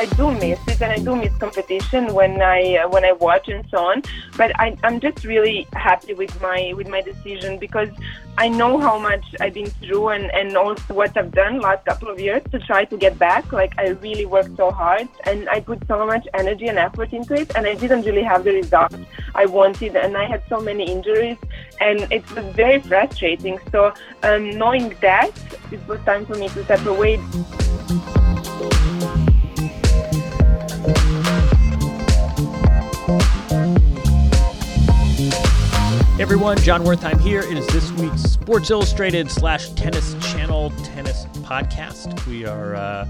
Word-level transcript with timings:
I 0.00 0.06
do 0.06 0.32
miss 0.32 0.58
it, 0.66 0.80
and 0.80 0.92
I 0.92 0.98
do 0.98 1.14
miss 1.14 1.36
competition 1.36 2.14
when 2.14 2.40
I 2.40 2.76
uh, 2.76 2.88
when 2.88 3.04
I 3.04 3.12
watch 3.12 3.48
and 3.48 3.66
so 3.70 3.76
on. 3.84 4.02
But 4.34 4.58
I, 4.58 4.74
I'm 4.82 4.98
just 4.98 5.24
really 5.24 5.66
happy 5.74 6.14
with 6.14 6.40
my 6.40 6.72
with 6.74 6.88
my 6.88 7.02
decision 7.02 7.58
because 7.58 7.90
I 8.38 8.48
know 8.48 8.78
how 8.78 8.98
much 8.98 9.26
I've 9.40 9.52
been 9.52 9.68
through 9.82 10.08
and 10.08 10.30
and 10.32 10.56
also 10.56 10.94
what 10.94 11.14
I've 11.18 11.32
done 11.32 11.60
last 11.60 11.84
couple 11.84 12.08
of 12.08 12.18
years 12.18 12.42
to 12.50 12.58
try 12.60 12.86
to 12.86 12.96
get 12.96 13.18
back. 13.18 13.52
Like 13.52 13.78
I 13.78 13.88
really 14.06 14.24
worked 14.24 14.56
so 14.56 14.70
hard, 14.70 15.06
and 15.24 15.50
I 15.50 15.60
put 15.60 15.86
so 15.86 16.06
much 16.06 16.26
energy 16.32 16.68
and 16.68 16.78
effort 16.78 17.12
into 17.12 17.34
it, 17.34 17.54
and 17.54 17.66
I 17.66 17.74
didn't 17.74 18.06
really 18.06 18.22
have 18.22 18.44
the 18.44 18.54
result 18.54 18.94
I 19.34 19.44
wanted, 19.44 19.96
and 19.96 20.16
I 20.16 20.24
had 20.24 20.42
so 20.48 20.60
many 20.60 20.90
injuries, 20.90 21.36
and 21.78 22.10
it 22.10 22.24
was 22.34 22.46
very 22.56 22.80
frustrating. 22.80 23.60
So 23.70 23.92
um, 24.22 24.48
knowing 24.48 24.96
that, 25.02 25.30
it 25.70 25.86
was 25.86 26.00
time 26.06 26.24
for 26.24 26.36
me 26.36 26.48
to 26.48 26.64
step 26.64 26.86
away. 26.86 27.20
Everyone, 36.20 36.58
Jon 36.58 36.82
Wertheim 36.82 37.18
here. 37.18 37.40
It 37.40 37.56
is 37.56 37.66
this 37.68 37.90
week's 37.92 38.20
Sports 38.20 38.70
Illustrated 38.70 39.30
slash 39.30 39.70
Tennis 39.70 40.14
Channel 40.30 40.68
Tennis 40.84 41.24
Podcast. 41.38 42.26
We 42.26 42.44
are 42.44 42.74
uh, 42.74 43.08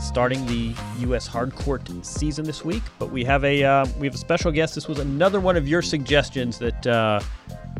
starting 0.00 0.44
the 0.46 0.74
U.S. 1.02 1.28
Hardcourt 1.28 2.04
season 2.04 2.44
this 2.44 2.64
week, 2.64 2.82
but 2.98 3.12
we 3.12 3.22
have 3.22 3.44
a 3.44 3.62
uh, 3.62 3.86
we 4.00 4.08
have 4.08 4.16
a 4.16 4.18
special 4.18 4.50
guest. 4.50 4.74
This 4.74 4.88
was 4.88 4.98
another 4.98 5.38
one 5.38 5.56
of 5.56 5.68
your 5.68 5.82
suggestions 5.82 6.58
that 6.58 6.84
uh, 6.84 7.20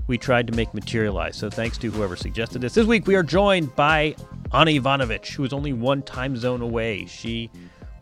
we 0.07 0.17
tried 0.17 0.47
to 0.47 0.53
make 0.53 0.73
materialize. 0.73 1.35
So 1.35 1.51
thanks 1.51 1.77
to 1.79 1.91
whoever 1.91 2.15
suggested 2.15 2.61
this. 2.61 2.75
This 2.75 2.87
week 2.87 3.09
we 3.09 3.17
are 3.17 3.25
joined 3.25 3.75
by 3.75 4.15
Ana 4.53 4.71
Ivanovic, 4.71 5.27
who 5.27 5.43
is 5.43 5.53
only 5.53 5.73
one 5.73 6.03
time 6.03 6.37
zone 6.37 6.63
away. 6.63 7.07
She, 7.07 7.51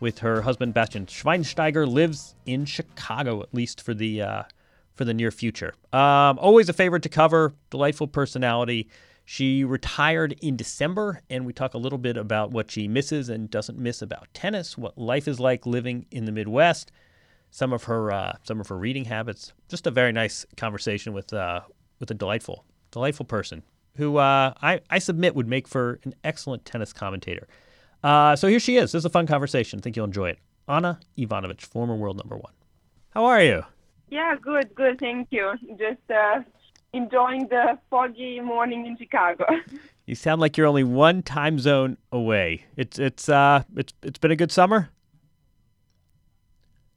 with 0.00 0.18
her 0.18 0.42
husband 0.42 0.74
Bastian 0.74 1.06
Schweinsteiger, 1.06 1.90
lives 1.90 2.34
in 2.44 2.66
Chicago 2.66 3.40
at 3.42 3.54
least 3.54 3.80
for 3.80 3.94
the 3.94 4.20
uh, 4.20 4.42
for 4.94 5.04
the 5.04 5.14
near 5.14 5.30
future. 5.30 5.74
Um, 5.92 6.38
always 6.38 6.68
a 6.68 6.72
favorite 6.72 7.02
to 7.02 7.08
cover, 7.08 7.54
delightful 7.70 8.06
personality. 8.06 8.88
She 9.24 9.64
retired 9.64 10.36
in 10.42 10.56
December, 10.56 11.22
and 11.30 11.46
we 11.46 11.52
talk 11.52 11.74
a 11.74 11.78
little 11.78 11.98
bit 11.98 12.16
about 12.16 12.50
what 12.50 12.70
she 12.70 12.86
misses 12.86 13.28
and 13.28 13.50
doesn't 13.50 13.78
miss 13.78 14.02
about 14.02 14.28
tennis, 14.34 14.76
what 14.76 14.98
life 14.98 15.26
is 15.26 15.40
like 15.40 15.66
living 15.66 16.06
in 16.10 16.26
the 16.26 16.32
Midwest, 16.32 16.92
some 17.50 17.72
of 17.72 17.84
her 17.84 18.12
uh, 18.12 18.34
some 18.42 18.60
of 18.60 18.68
her 18.68 18.76
reading 18.76 19.06
habits. 19.06 19.52
Just 19.68 19.86
a 19.86 19.90
very 19.90 20.12
nice 20.12 20.44
conversation 20.56 21.12
with 21.12 21.32
uh, 21.32 21.60
with 22.00 22.10
a 22.10 22.14
delightful 22.14 22.64
delightful 22.90 23.24
person 23.24 23.62
who 23.96 24.18
uh, 24.18 24.52
I 24.60 24.80
I 24.90 24.98
submit 24.98 25.34
would 25.34 25.48
make 25.48 25.68
for 25.68 26.00
an 26.04 26.14
excellent 26.22 26.64
tennis 26.64 26.92
commentator. 26.92 27.48
Uh, 28.02 28.36
so 28.36 28.48
here 28.48 28.60
she 28.60 28.76
is. 28.76 28.92
This 28.92 29.00
is 29.00 29.04
a 29.06 29.10
fun 29.10 29.26
conversation. 29.26 29.78
I 29.78 29.82
think 29.82 29.96
you'll 29.96 30.04
enjoy 30.04 30.28
it. 30.30 30.38
Ana 30.68 31.00
Ivanovic, 31.16 31.62
former 31.62 31.96
world 31.96 32.18
number 32.18 32.36
one. 32.36 32.52
How 33.10 33.24
are 33.24 33.42
you? 33.42 33.64
Yeah, 34.14 34.36
good, 34.40 34.72
good. 34.76 35.00
Thank 35.00 35.26
you. 35.32 35.54
Just 35.70 36.08
uh, 36.08 36.42
enjoying 36.92 37.48
the 37.48 37.76
foggy 37.90 38.38
morning 38.38 38.86
in 38.86 38.96
Chicago. 38.96 39.44
You 40.06 40.14
sound 40.14 40.38
like 40.38 40.58
you're 40.58 40.66
only 40.66 40.84
one 40.84 41.22
time 41.22 41.58
zone 41.58 41.96
away. 42.12 42.66
It's 42.76 42.98
it's 42.98 43.26
uh 43.26 43.62
it's 43.74 43.94
it's 44.02 44.18
been 44.18 44.32
a 44.32 44.36
good 44.36 44.52
summer. 44.52 44.90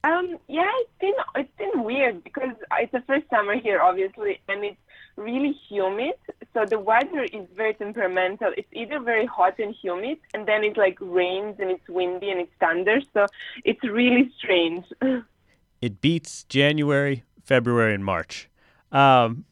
Um, 0.03 0.38
yeah, 0.50 0.69
it's 0.81 0.97
been 1.00 1.13
it's 1.38 1.57
been 1.57 1.85
weird 1.85 2.22
because 2.25 2.50
it's 2.79 2.91
the 2.91 3.03
first 3.07 3.29
summer 3.29 3.55
here, 3.57 3.79
obviously, 3.79 4.41
and 4.49 4.66
it's 4.66 4.81
really 5.16 5.55
humid. 5.69 6.16
So 6.53 6.66
the 6.66 6.79
weather 6.79 7.23
is 7.23 7.47
very 7.55 7.75
temperamental. 7.75 8.51
It's 8.57 8.67
either 8.73 8.99
very 8.99 9.25
hot 9.25 9.57
and 9.57 9.73
humid, 9.81 10.17
and 10.34 10.45
then 10.45 10.66
it 10.66 10.75
like 10.75 10.97
rains 10.99 11.55
and 11.61 11.72
it's 11.72 11.88
windy 11.88 12.29
and 12.29 12.41
it's 12.41 12.55
thunder. 12.59 12.99
So 13.13 13.25
it's 13.63 13.84
really 13.85 14.34
strange. 14.38 14.84
It 15.81 16.01
beats 16.01 16.43
January, 16.45 17.23
February, 17.43 17.93
and 17.93 18.03
March. 18.03 18.49
Um, 18.91 19.45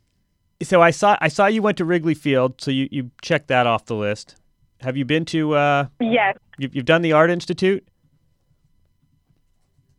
so 0.62 0.82
I 0.82 0.92
saw 0.92 1.18
I 1.22 1.28
saw 1.28 1.48
you 1.48 1.62
went 1.62 1.78
to 1.78 1.86
Wrigley 1.86 2.14
Field, 2.14 2.62
so 2.62 2.72
you 2.72 2.88
you 2.92 3.12
checked 3.22 3.48
that 3.48 3.68
off 3.68 3.86
the 3.86 3.96
list. 3.96 4.36
Have 4.82 4.98
you 4.98 5.06
been 5.06 5.26
to? 5.26 5.56
Uh, 5.56 5.88
yes. 6.00 6.38
you've, 6.58 6.76
you've 6.76 6.86
done 6.86 7.02
the 7.02 7.14
Art 7.14 7.30
Institute. 7.30 7.88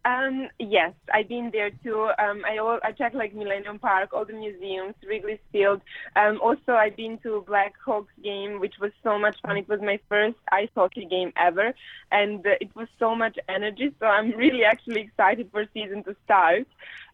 Um, 0.06 0.48
yes, 0.60 0.92
I've 1.12 1.28
been 1.28 1.50
there 1.52 1.70
too. 1.82 2.08
Um, 2.16 2.44
I 2.46 2.58
al- 2.58 2.78
I 2.84 2.92
checked 2.92 3.16
like 3.16 3.34
Millennium 3.34 3.80
Park, 3.80 4.10
all 4.12 4.24
the 4.24 4.34
museums, 4.34 4.94
Wrigley 5.04 5.40
Field. 5.50 5.80
Um, 6.14 6.38
also, 6.40 6.74
I've 6.74 6.96
been 6.96 7.18
to 7.24 7.42
Black 7.44 7.74
Hawks 7.84 8.12
game, 8.22 8.60
which 8.60 8.74
was 8.80 8.92
so 9.02 9.18
much 9.18 9.36
fun. 9.42 9.56
It 9.56 9.68
was 9.68 9.80
my 9.80 9.98
first 10.08 10.36
ice 10.52 10.68
hockey 10.76 11.06
game 11.06 11.32
ever, 11.36 11.74
and 12.12 12.46
uh, 12.46 12.50
it 12.60 12.70
was 12.76 12.86
so 13.00 13.16
much 13.16 13.36
energy. 13.48 13.92
So 13.98 14.06
I'm 14.06 14.30
really 14.36 14.62
actually 14.62 15.00
excited 15.00 15.48
for 15.50 15.66
season 15.74 16.04
to 16.04 16.14
start. 16.24 16.68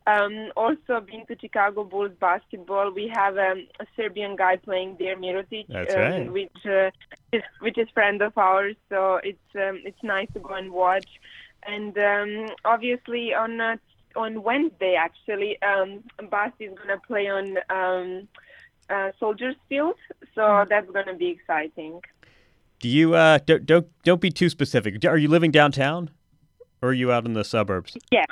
Um, 0.06 0.50
also, 0.54 1.00
been 1.00 1.25
to 1.28 1.36
Chicago 1.41 1.84
Bulls 1.84 2.12
basketball. 2.20 2.90
We 2.90 3.08
have 3.08 3.38
um, 3.38 3.69
a 3.81 3.87
Serbian 3.96 4.37
guy 4.37 4.56
playing 4.56 4.96
there, 4.99 5.16
Mirotic, 5.16 5.70
um, 5.70 5.87
right. 5.96 6.31
which 6.31 6.66
uh, 6.66 6.90
is 7.32 7.43
which 7.61 7.78
is 7.78 7.88
friend 7.94 8.20
of 8.20 8.37
ours. 8.37 8.76
So 8.90 9.20
it's 9.22 9.49
um, 9.55 9.81
it's 9.84 10.02
nice 10.02 10.28
to 10.34 10.40
go 10.40 10.55
and 10.55 10.72
watch. 10.72 11.08
And 11.67 11.97
um, 11.99 12.47
obviously 12.64 13.35
on 13.35 13.61
uh, 13.61 13.76
on 14.17 14.43
Wednesday, 14.43 14.94
actually, 14.99 15.61
um, 15.62 16.03
is 16.20 16.73
gonna 16.79 17.00
play 17.06 17.29
on 17.29 17.59
um, 17.70 18.29
uh, 18.91 19.12
Soldiers 19.19 19.56
Field, 19.69 19.97
so 20.35 20.67
that's 20.69 20.91
gonna 20.91 21.14
be 21.14 21.29
exciting. 21.29 22.00
Do 22.81 22.88
you 22.88 23.14
uh 23.14 23.38
don't 23.47 23.64
don't 23.64 23.87
don't 24.03 24.20
be 24.20 24.31
too 24.31 24.49
specific. 24.49 25.05
Are 25.05 25.17
you 25.17 25.29
living 25.29 25.53
downtown, 25.53 26.11
or 26.82 26.91
are 26.91 26.93
you 26.93 27.12
out 27.12 27.25
in 27.25 27.35
the 27.35 27.44
suburbs? 27.44 27.97
Yeah. 28.11 28.25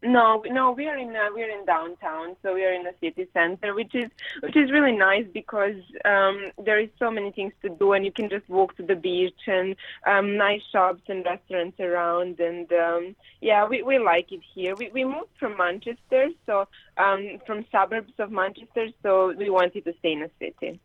No, 0.00 0.44
no, 0.46 0.70
we 0.70 0.86
are 0.86 0.96
in 0.96 1.08
uh, 1.08 1.28
we 1.34 1.42
are 1.42 1.50
in 1.50 1.64
downtown, 1.64 2.36
so 2.40 2.54
we 2.54 2.64
are 2.64 2.72
in 2.72 2.84
the 2.84 2.94
city 3.00 3.28
center, 3.34 3.74
which 3.74 3.96
is 3.96 4.08
which 4.42 4.56
is 4.56 4.70
really 4.70 4.92
nice 4.92 5.26
because 5.32 5.74
um, 6.04 6.52
there 6.64 6.78
is 6.78 6.88
so 7.00 7.10
many 7.10 7.32
things 7.32 7.52
to 7.62 7.68
do, 7.68 7.94
and 7.94 8.04
you 8.04 8.12
can 8.12 8.28
just 8.28 8.48
walk 8.48 8.76
to 8.76 8.84
the 8.84 8.94
beach 8.94 9.40
and 9.48 9.74
um, 10.06 10.36
nice 10.36 10.62
shops 10.70 11.02
and 11.08 11.24
restaurants 11.24 11.80
around, 11.80 12.38
and 12.38 12.72
um, 12.72 13.16
yeah, 13.40 13.66
we, 13.66 13.82
we 13.82 13.98
like 13.98 14.30
it 14.30 14.40
here. 14.54 14.76
We 14.76 14.88
we 14.90 15.04
moved 15.04 15.30
from 15.40 15.56
Manchester, 15.56 16.28
so 16.46 16.68
um, 16.96 17.40
from 17.44 17.64
suburbs 17.72 18.12
of 18.20 18.30
Manchester, 18.30 18.90
so 19.02 19.34
we 19.36 19.50
wanted 19.50 19.84
to 19.84 19.92
stay 19.98 20.12
in 20.12 20.22
a 20.22 20.30
city. 20.38 20.78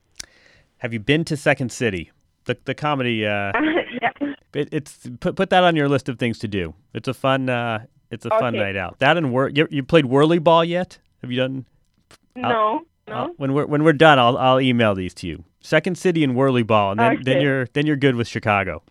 Have 0.77 0.91
you 0.91 0.99
been 0.99 1.23
to 1.25 1.37
Second 1.37 1.71
City? 1.71 2.11
The 2.45 2.57
the 2.65 2.73
comedy. 2.73 3.27
Uh, 3.27 3.51
yeah. 4.01 4.33
it, 4.55 4.69
it's 4.71 5.07
put 5.19 5.35
put 5.35 5.51
that 5.51 5.63
on 5.63 5.75
your 5.75 5.87
list 5.87 6.09
of 6.09 6.17
things 6.17 6.39
to 6.39 6.47
do. 6.47 6.73
It's 6.95 7.07
a 7.07 7.13
fun. 7.13 7.47
Uh, 7.47 7.85
it's 8.13 8.25
a 8.25 8.29
fun 8.29 8.55
Okay. 8.55 8.63
night 8.63 8.75
out. 8.77 8.99
That 8.99 9.17
and 9.17 9.33
work. 9.33 9.57
You, 9.57 9.67
you 9.69 9.83
played 9.83 10.05
whirly 10.05 10.39
ball 10.39 10.63
yet? 10.63 10.99
Have 11.21 11.31
you 11.31 11.37
done? 11.37 11.65
No, 12.35 12.81
no. 13.07 13.13
I'll- 13.13 13.33
when 13.37 13.53
we're 13.53 13.65
when 13.65 13.83
we're 13.83 13.93
done, 13.93 14.19
I'll 14.19 14.37
I'll 14.37 14.61
email 14.61 14.95
these 14.95 15.13
to 15.15 15.27
you. 15.27 15.43
Second 15.61 15.97
City 15.97 16.23
and 16.23 16.35
whirly 16.35 16.63
ball, 16.63 16.91
and 16.91 16.99
then 16.99 17.21
then 17.23 17.41
you're 17.41 17.65
then 17.73 17.85
you're 17.85 17.95
good 17.95 18.15
with 18.15 18.27
Chicago. 18.27 18.81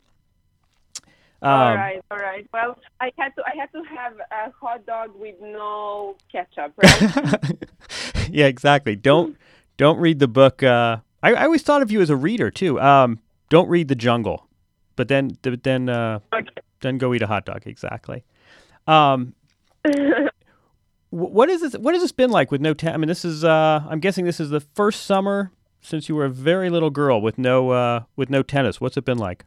Um, 1.42 1.50
all 1.50 1.74
right, 1.74 2.00
all 2.10 2.18
right. 2.18 2.46
Well, 2.52 2.78
I 3.00 3.10
had 3.18 3.34
to 3.34 3.42
I 3.44 3.56
had 3.58 3.72
to 3.72 3.82
have 3.94 4.14
a 4.30 4.52
hot 4.60 4.86
dog 4.86 5.10
with 5.18 5.34
no 5.40 6.16
ketchup, 6.30 6.72
right? 6.82 7.56
yeah, 8.30 8.46
exactly. 8.46 8.94
Don't 8.94 9.36
don't 9.76 9.98
read 9.98 10.20
the 10.20 10.28
book. 10.28 10.62
Uh, 10.62 10.98
I, 11.22 11.34
I 11.34 11.44
always 11.44 11.62
thought 11.62 11.82
of 11.82 11.90
you 11.90 12.00
as 12.00 12.10
a 12.10 12.16
reader 12.16 12.50
too. 12.50 12.80
Um, 12.80 13.18
don't 13.48 13.68
read 13.68 13.88
the 13.88 13.96
Jungle, 13.96 14.46
but 14.94 15.08
then 15.08 15.36
but 15.42 15.64
then 15.64 15.88
uh, 15.88 16.20
okay. 16.32 16.48
then 16.80 16.96
go 16.96 17.12
eat 17.12 17.22
a 17.22 17.26
hot 17.26 17.44
dog. 17.44 17.62
Exactly. 17.66 18.22
Um, 18.86 19.34
what 21.10 21.48
is 21.48 21.60
this? 21.60 21.74
What 21.74 21.94
has 21.94 22.02
this 22.02 22.12
been 22.12 22.30
like 22.30 22.50
with 22.50 22.60
no? 22.60 22.74
Te- 22.74 22.88
I 22.88 22.96
mean, 22.96 23.08
this 23.08 23.24
is. 23.24 23.44
Uh, 23.44 23.84
I'm 23.88 24.00
guessing 24.00 24.24
this 24.24 24.40
is 24.40 24.50
the 24.50 24.60
first 24.60 25.02
summer 25.04 25.52
since 25.80 26.08
you 26.08 26.14
were 26.14 26.24
a 26.24 26.30
very 26.30 26.70
little 26.70 26.90
girl 26.90 27.20
with 27.20 27.38
no 27.38 27.70
uh, 27.70 28.04
with 28.16 28.30
no 28.30 28.42
tennis. 28.42 28.80
What's 28.80 28.96
it 28.96 29.04
been 29.04 29.18
like? 29.18 29.44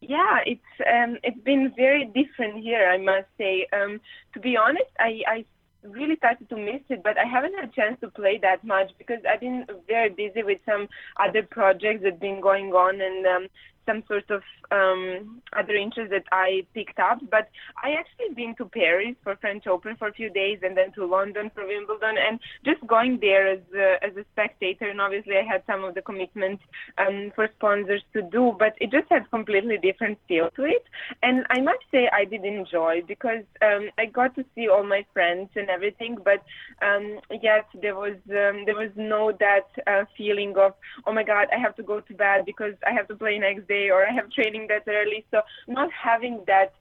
Yeah, 0.00 0.40
it's 0.44 0.60
um, 0.80 1.18
it's 1.22 1.40
been 1.40 1.72
very 1.76 2.04
different 2.06 2.62
here, 2.62 2.88
I 2.88 2.98
must 2.98 3.28
say. 3.38 3.66
Um, 3.72 4.00
to 4.34 4.40
be 4.40 4.56
honest, 4.56 4.90
I, 4.98 5.22
I 5.26 5.44
really 5.82 6.16
started 6.16 6.48
to 6.48 6.56
miss 6.56 6.82
it, 6.88 7.02
but 7.02 7.16
I 7.18 7.24
haven't 7.24 7.54
had 7.54 7.68
a 7.68 7.72
chance 7.72 8.00
to 8.00 8.10
play 8.10 8.38
that 8.42 8.64
much 8.64 8.90
because 8.98 9.20
I've 9.28 9.40
been 9.40 9.66
very 9.86 10.10
busy 10.10 10.42
with 10.42 10.58
some 10.66 10.88
other 11.18 11.42
projects 11.42 12.02
that 12.02 12.12
have 12.12 12.20
been 12.20 12.40
going 12.40 12.72
on 12.72 13.00
and 13.00 13.26
um, 13.26 13.48
some 13.86 14.02
sort 14.08 14.30
of 14.30 14.42
um, 14.70 15.42
other 15.52 15.74
interest 15.74 16.10
that 16.10 16.24
I 16.32 16.66
picked 16.74 16.98
up. 16.98 17.18
But 17.30 17.48
I 17.82 17.92
actually 17.92 18.34
been 18.34 18.54
to 18.56 18.66
Paris 18.66 19.14
for 19.22 19.36
French 19.36 19.66
Open 19.66 19.96
for 19.96 20.08
a 20.08 20.12
few 20.12 20.30
days 20.30 20.58
and 20.62 20.76
then 20.76 20.92
to 20.92 21.06
London 21.06 21.50
for 21.54 21.66
Wimbledon 21.66 22.16
and 22.18 22.40
just 22.64 22.84
going 22.86 23.18
there 23.20 23.48
as 23.48 23.60
a, 23.76 24.04
as 24.04 24.16
a 24.16 24.24
spectator. 24.32 24.88
And 24.88 25.00
obviously, 25.00 25.34
I 25.36 25.42
had 25.42 25.62
some 25.66 25.84
of 25.84 25.94
the 25.94 26.02
commitments 26.02 26.62
um, 26.98 27.32
for 27.34 27.48
sponsors 27.56 28.02
to 28.12 28.22
do, 28.22 28.54
but 28.58 28.74
it 28.80 28.90
just 28.90 29.08
had 29.10 29.30
completely 29.30 29.78
different 29.78 30.18
feel 30.28 30.50
to 30.56 30.64
it. 30.64 30.84
And 31.22 31.44
I 31.50 31.60
must 31.60 31.84
say, 31.90 32.08
I 32.12 32.24
did 32.24 32.44
enjoy 32.44 33.02
because 33.06 33.44
um, 33.62 33.90
I 33.98 34.06
got 34.06 34.34
to 34.36 34.44
see 34.54 34.68
all 34.68 34.84
my 34.84 35.04
friends 35.12 35.50
and 35.56 35.68
everything, 35.68 36.16
but 36.24 36.42
um, 36.82 37.20
yet 37.42 37.66
there 37.80 37.94
was 37.94 38.16
um, 38.30 38.64
there 38.66 38.76
was 38.76 38.90
no 38.96 39.32
that 39.38 39.68
uh, 39.86 40.04
feeling 40.16 40.54
of 40.56 40.72
oh 41.06 41.12
my 41.12 41.22
god, 41.22 41.48
I 41.54 41.58
have 41.60 41.76
to 41.76 41.82
go 41.82 42.00
to 42.00 42.14
bed 42.14 42.44
because 42.44 42.74
I 42.86 42.92
have 42.92 43.08
to 43.08 43.16
play 43.16 43.38
next 43.38 43.68
day 43.68 43.73
or 43.90 44.06
I 44.06 44.12
have 44.12 44.30
training 44.30 44.68
that 44.68 44.84
early. 44.86 45.24
So 45.30 45.42
not 45.68 45.90
having 45.92 46.42
that 46.46 46.72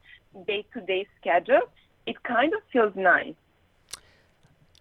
day-to-day 0.48 1.07
schedule, 1.19 1.62
it 2.06 2.22
kind 2.24 2.54
of 2.54 2.62
feels 2.72 2.94
nice. 2.95 3.36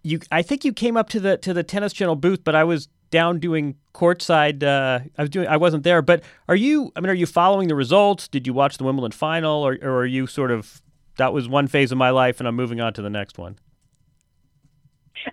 You, 0.02 0.20
I 0.30 0.42
think 0.42 0.64
you 0.64 0.72
came 0.72 0.96
up 0.96 1.08
to 1.10 1.20
the 1.20 1.36
to 1.38 1.54
the 1.54 1.62
tennis 1.62 1.92
channel 1.92 2.16
booth, 2.16 2.42
but 2.42 2.54
I 2.56 2.64
was 2.64 2.88
down 3.10 3.38
doing 3.38 3.76
courtside. 3.94 4.62
Uh, 4.64 5.04
I 5.16 5.22
was 5.22 5.30
doing. 5.30 5.46
I 5.46 5.56
wasn't 5.56 5.84
there. 5.84 6.02
But 6.02 6.24
are 6.48 6.56
you? 6.56 6.90
I 6.96 7.00
mean, 7.00 7.10
are 7.10 7.14
you 7.14 7.26
following 7.26 7.68
the 7.68 7.76
results? 7.76 8.26
Did 8.26 8.46
you 8.46 8.52
watch 8.52 8.78
the 8.78 8.84
Wimbledon 8.84 9.12
final, 9.12 9.62
or, 9.62 9.78
or 9.80 10.00
are 10.00 10.06
you 10.06 10.26
sort 10.26 10.50
of? 10.50 10.82
That 11.18 11.32
was 11.32 11.48
one 11.48 11.68
phase 11.68 11.92
of 11.92 11.98
my 11.98 12.10
life, 12.10 12.40
and 12.40 12.48
I'm 12.48 12.56
moving 12.56 12.80
on 12.80 12.94
to 12.94 13.02
the 13.02 13.10
next 13.10 13.38
one. 13.38 13.58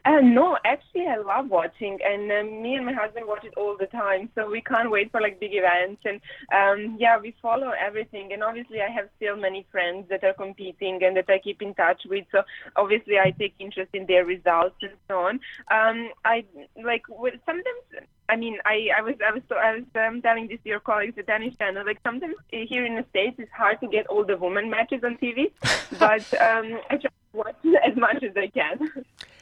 Uh, 0.05 0.19
no, 0.21 0.57
actually, 0.65 1.07
I 1.07 1.17
love 1.17 1.49
watching, 1.49 1.97
and 2.03 2.31
um, 2.31 2.61
me 2.61 2.75
and 2.75 2.85
my 2.85 2.93
husband 2.93 3.25
watch 3.27 3.43
it 3.43 3.53
all 3.57 3.75
the 3.77 3.87
time. 3.87 4.29
So 4.35 4.49
we 4.49 4.61
can't 4.61 4.91
wait 4.91 5.11
for 5.11 5.21
like 5.21 5.39
big 5.39 5.51
events, 5.53 6.01
and 6.05 6.21
um, 6.53 6.97
yeah, 6.99 7.17
we 7.17 7.35
follow 7.41 7.71
everything. 7.71 8.33
And 8.33 8.43
obviously, 8.43 8.81
I 8.81 8.89
have 8.89 9.09
still 9.17 9.35
many 9.35 9.65
friends 9.71 10.07
that 10.09 10.23
are 10.23 10.33
competing 10.33 11.03
and 11.03 11.15
that 11.17 11.29
I 11.29 11.39
keep 11.39 11.61
in 11.61 11.73
touch 11.73 12.01
with. 12.07 12.25
So 12.31 12.43
obviously, 12.75 13.17
I 13.19 13.31
take 13.31 13.55
interest 13.59 13.89
in 13.93 14.05
their 14.05 14.25
results 14.25 14.75
and 14.81 14.91
so 15.07 15.19
on. 15.19 15.39
Um, 15.71 16.09
I 16.25 16.45
like 16.81 17.03
with, 17.09 17.35
sometimes. 17.45 18.07
I 18.29 18.35
mean, 18.35 18.57
I, 18.63 18.89
I 18.95 19.01
was 19.01 19.15
I 19.25 19.31
was 19.31 19.41
I 19.51 19.75
was 19.75 19.83
um, 19.95 20.21
telling 20.21 20.47
this 20.47 20.59
to 20.63 20.69
your 20.69 20.79
colleagues 20.79 21.17
at 21.17 21.25
Tennis 21.25 21.55
Channel. 21.57 21.83
Like 21.85 21.99
sometimes 22.03 22.35
here 22.51 22.85
in 22.85 22.95
the 22.95 23.05
states, 23.09 23.37
it's 23.39 23.51
hard 23.51 23.79
to 23.81 23.87
get 23.87 24.05
all 24.07 24.23
the 24.23 24.37
women 24.37 24.69
matches 24.69 25.03
on 25.03 25.17
TV, 25.17 25.51
but 25.99 26.21
um, 26.39 26.79
I 26.91 26.97
try 26.97 27.09
to 27.09 27.11
watch 27.33 27.55
as 27.83 27.97
much 27.97 28.23
as 28.23 28.37
I 28.37 28.47
can. 28.47 29.05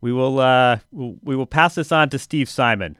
We 0.00 0.12
will. 0.12 0.38
Uh, 0.38 0.78
we'll, 0.92 1.46
pass 1.46 1.74
this 1.74 1.90
on 1.92 2.08
to 2.10 2.18
Steve 2.18 2.48
Simon. 2.48 2.96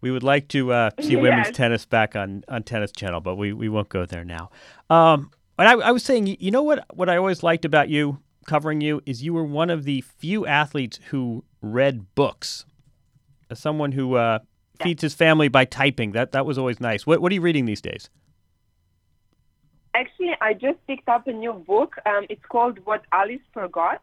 We 0.00 0.10
would 0.10 0.22
like 0.22 0.48
to 0.48 0.72
uh, 0.72 0.90
see 1.00 1.16
women's 1.16 1.50
tennis 1.50 1.84
back 1.84 2.16
on, 2.16 2.44
on 2.48 2.62
Tennis 2.62 2.92
Channel, 2.92 3.20
but 3.20 3.36
we, 3.36 3.52
we 3.52 3.68
won't 3.68 3.90
go 3.90 4.06
there 4.06 4.24
now. 4.24 4.50
Um, 4.88 5.30
but 5.56 5.66
I, 5.66 5.72
I 5.72 5.90
was 5.90 6.02
saying, 6.02 6.26
you- 6.26 6.38
you 6.40 6.50
know 6.50 6.62
what? 6.62 6.84
What 6.94 7.08
I 7.10 7.16
always 7.18 7.42
liked 7.42 7.64
about 7.64 7.88
you 7.90 8.18
covering 8.46 8.80
you 8.80 9.02
is 9.04 9.22
you 9.22 9.34
were 9.34 9.44
one 9.44 9.68
of 9.68 9.84
the 9.84 10.00
few 10.00 10.46
athletes 10.46 10.98
who 11.10 11.44
read 11.60 12.14
books. 12.14 12.64
As 13.50 13.58
someone 13.58 13.92
who 13.92 14.14
uh, 14.14 14.38
feeds 14.82 15.02
his 15.02 15.12
family 15.12 15.48
by 15.48 15.64
typing, 15.66 16.12
that 16.12 16.32
that 16.32 16.46
was 16.46 16.56
always 16.56 16.80
nice. 16.80 17.04
What 17.06 17.20
what 17.20 17.30
are 17.32 17.34
you 17.34 17.40
reading 17.40 17.66
these 17.66 17.80
days? 17.82 18.08
Actually, 19.94 20.36
I 20.40 20.54
just 20.54 20.78
picked 20.86 21.08
up 21.08 21.26
a 21.26 21.32
new 21.32 21.52
book. 21.52 21.96
Um, 22.06 22.24
it's 22.30 22.44
called 22.48 22.78
What 22.84 23.02
Alice 23.12 23.40
Forgot, 23.52 24.00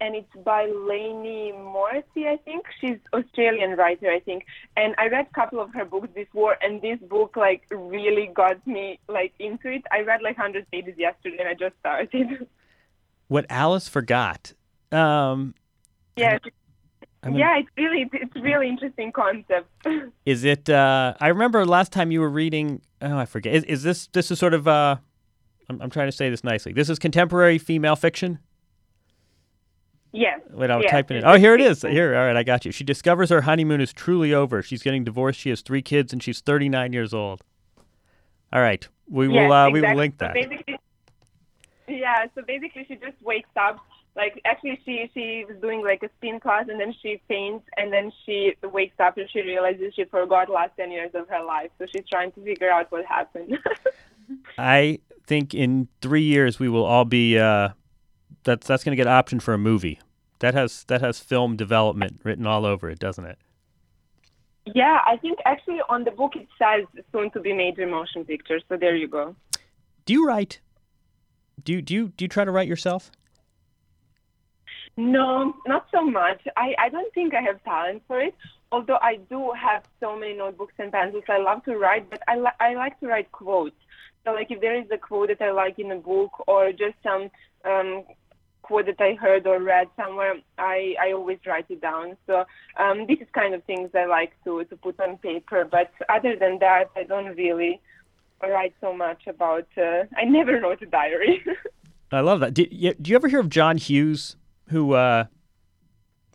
and 0.00 0.14
it's 0.14 0.44
by 0.44 0.66
Lainey 0.66 1.52
Morrissey, 1.52 2.26
I 2.28 2.38
think. 2.44 2.64
She's 2.80 2.98
Australian 3.12 3.76
writer, 3.76 4.10
I 4.10 4.20
think. 4.20 4.44
And 4.76 4.94
I 4.98 5.08
read 5.08 5.26
a 5.30 5.34
couple 5.34 5.60
of 5.60 5.72
her 5.74 5.84
books 5.84 6.08
before, 6.14 6.56
and 6.60 6.82
this 6.82 6.98
book 7.08 7.36
like 7.36 7.62
really 7.70 8.30
got 8.34 8.64
me 8.66 8.98
like 9.08 9.32
into 9.38 9.68
it. 9.70 9.82
I 9.90 10.00
read 10.00 10.22
like 10.22 10.38
100 10.38 10.70
pages 10.70 10.94
yesterday, 10.98 11.38
and 11.40 11.48
I 11.48 11.54
just 11.54 11.78
started. 11.80 12.46
What 13.28 13.44
Alice 13.50 13.88
forgot. 13.88 14.52
Um, 14.92 15.56
yeah, 16.16 16.38
I 17.26 17.30
mean, 17.30 17.38
yeah, 17.38 17.58
it's 17.58 17.68
really 17.76 18.02
it's, 18.02 18.12
it's 18.14 18.36
really 18.36 18.68
interesting 18.68 19.10
concept. 19.10 19.68
Is 20.24 20.44
it? 20.44 20.70
Uh, 20.70 21.14
I 21.20 21.28
remember 21.28 21.66
last 21.66 21.90
time 21.90 22.12
you 22.12 22.20
were 22.20 22.30
reading. 22.30 22.82
Oh, 23.02 23.18
I 23.18 23.24
forget. 23.24 23.52
Is, 23.52 23.64
is 23.64 23.82
this? 23.82 24.06
This 24.12 24.30
is 24.30 24.38
sort 24.38 24.54
of. 24.54 24.68
Uh, 24.68 24.96
I'm, 25.68 25.82
I'm 25.82 25.90
trying 25.90 26.06
to 26.06 26.12
say 26.12 26.30
this 26.30 26.44
nicely. 26.44 26.72
This 26.72 26.88
is 26.88 27.00
contemporary 27.00 27.58
female 27.58 27.96
fiction. 27.96 28.38
Yes. 30.16 30.40
Wait, 30.50 30.70
I'm 30.70 30.82
yes, 30.82 30.90
typing 30.90 31.18
it. 31.18 31.24
Oh, 31.24 31.36
here 31.38 31.54
it 31.54 31.60
is. 31.60 31.82
Here, 31.82 32.16
all 32.16 32.26
right, 32.26 32.36
I 32.36 32.42
got 32.42 32.64
you. 32.64 32.72
She 32.72 32.84
discovers 32.84 33.30
her 33.30 33.42
honeymoon 33.42 33.80
is 33.80 33.92
truly 33.92 34.32
over. 34.34 34.62
She's 34.62 34.82
getting 34.82 35.04
divorced. 35.04 35.38
She 35.40 35.50
has 35.50 35.60
three 35.60 35.82
kids, 35.82 36.12
and 36.12 36.22
she's 36.22 36.40
39 36.40 36.92
years 36.92 37.12
old. 37.14 37.42
All 38.52 38.60
right, 38.60 38.86
we 39.08 39.28
will. 39.28 39.34
Yes, 39.34 39.52
uh, 39.52 39.70
We 39.72 39.80
will 39.80 39.90
exactly. 39.90 39.96
link 40.02 40.14
So 40.18 40.24
that. 40.26 40.34
basically, 40.34 40.78
yeah. 41.88 42.26
So 42.34 42.42
basically, 42.46 42.84
she 42.88 42.94
just 42.96 43.20
wakes 43.22 43.50
up. 43.56 43.78
Like 44.14 44.40
actually, 44.46 44.80
she 44.86 45.10
she 45.12 45.44
was 45.46 45.58
doing 45.60 45.82
like 45.84 46.02
a 46.02 46.08
spin 46.16 46.40
class, 46.40 46.66
and 46.70 46.80
then 46.80 46.94
she 47.02 47.20
faints, 47.28 47.66
and 47.76 47.92
then 47.92 48.10
she 48.24 48.54
wakes 48.62 48.98
up 48.98 49.18
and 49.18 49.28
she 49.30 49.42
realizes 49.42 49.92
she 49.94 50.04
forgot 50.04 50.48
last 50.48 50.70
ten 50.78 50.90
years 50.90 51.10
of 51.14 51.28
her 51.28 51.42
life. 51.44 51.70
So 51.78 51.84
she's 51.92 52.04
trying 52.10 52.32
to 52.32 52.42
figure 52.42 52.70
out 52.70 52.90
what 52.90 53.04
happened. 53.04 53.58
I 54.58 55.00
think 55.26 55.52
in 55.54 55.88
three 56.00 56.22
years 56.22 56.58
we 56.58 56.68
will 56.68 56.84
all 56.84 57.04
be. 57.04 57.38
Uh, 57.38 57.70
that's 58.44 58.66
that's 58.66 58.84
going 58.84 58.96
to 58.96 59.02
get 59.02 59.08
optioned 59.08 59.42
for 59.42 59.52
a 59.52 59.58
movie. 59.58 59.98
That 60.40 60.54
has 60.54 60.84
that 60.84 61.00
has 61.00 61.18
film 61.20 61.56
development 61.56 62.20
written 62.24 62.46
all 62.46 62.66
over 62.66 62.90
it, 62.90 62.98
doesn't 62.98 63.24
it? 63.24 63.38
yeah, 64.74 64.98
I 65.06 65.16
think 65.16 65.38
actually 65.44 65.80
on 65.88 66.04
the 66.04 66.10
book 66.10 66.34
it 66.34 66.48
says 66.58 66.86
soon 67.12 67.30
to 67.32 67.40
be 67.40 67.52
major 67.52 67.86
motion 67.86 68.24
picture. 68.24 68.58
So 68.68 68.76
there 68.76 68.96
you 68.96 69.08
go. 69.08 69.36
Do 70.04 70.12
you 70.12 70.26
write? 70.26 70.60
Do 71.62 71.72
you 71.72 71.82
do 71.82 71.94
you 71.94 72.08
do 72.16 72.24
you 72.24 72.28
try 72.28 72.44
to 72.44 72.50
write 72.50 72.68
yourself? 72.68 73.10
No, 74.96 75.54
not 75.66 75.86
so 75.92 76.02
much. 76.02 76.40
I, 76.56 76.74
I 76.78 76.88
don't 76.88 77.12
think 77.12 77.34
I 77.34 77.42
have 77.42 77.62
talent 77.64 78.02
for 78.06 78.18
it. 78.18 78.34
Although 78.72 78.98
I 79.02 79.16
do 79.28 79.52
have 79.52 79.84
so 80.00 80.18
many 80.18 80.34
notebooks 80.34 80.72
and 80.78 80.90
pencils, 80.90 81.24
I 81.28 81.38
love 81.38 81.62
to 81.64 81.76
write, 81.76 82.08
but 82.08 82.22
I, 82.26 82.36
li- 82.36 82.58
I 82.58 82.74
like 82.74 82.98
to 83.00 83.06
write 83.06 83.30
quotes. 83.30 83.76
So, 84.24 84.32
like, 84.32 84.50
if 84.50 84.60
there 84.62 84.74
is 84.74 84.86
a 84.90 84.96
quote 84.96 85.28
that 85.28 85.42
I 85.42 85.52
like 85.52 85.78
in 85.78 85.92
a 85.92 85.96
book 85.96 86.48
or 86.48 86.72
just 86.72 86.94
some 87.02 87.30
um, 87.66 88.04
quote 88.66 88.86
that 88.86 89.00
I 89.00 89.14
heard 89.14 89.46
or 89.46 89.60
read 89.62 89.88
somewhere, 89.96 90.34
I, 90.58 90.94
I 91.00 91.12
always 91.12 91.38
write 91.46 91.66
it 91.68 91.80
down. 91.80 92.16
So, 92.26 92.44
um, 92.76 93.06
this 93.06 93.18
is 93.20 93.28
kind 93.32 93.54
of 93.54 93.62
things 93.64 93.90
I 93.94 94.06
like 94.06 94.32
to, 94.44 94.64
to 94.64 94.76
put 94.76 94.98
on 95.00 95.18
paper. 95.18 95.64
But 95.70 95.92
other 96.08 96.36
than 96.36 96.58
that, 96.58 96.90
I 96.96 97.04
don't 97.04 97.36
really 97.36 97.80
write 98.42 98.74
so 98.80 98.92
much 98.92 99.26
about. 99.26 99.68
Uh, 99.76 100.04
I 100.16 100.24
never 100.24 100.60
wrote 100.60 100.82
a 100.82 100.86
diary. 100.86 101.44
I 102.12 102.20
love 102.20 102.40
that. 102.40 102.54
Did 102.54 102.72
you, 102.72 102.94
do 102.94 103.10
you 103.10 103.16
ever 103.16 103.28
hear 103.28 103.40
of 103.40 103.48
John 103.48 103.76
Hughes, 103.78 104.36
who 104.68 104.94
uh, 104.94 105.24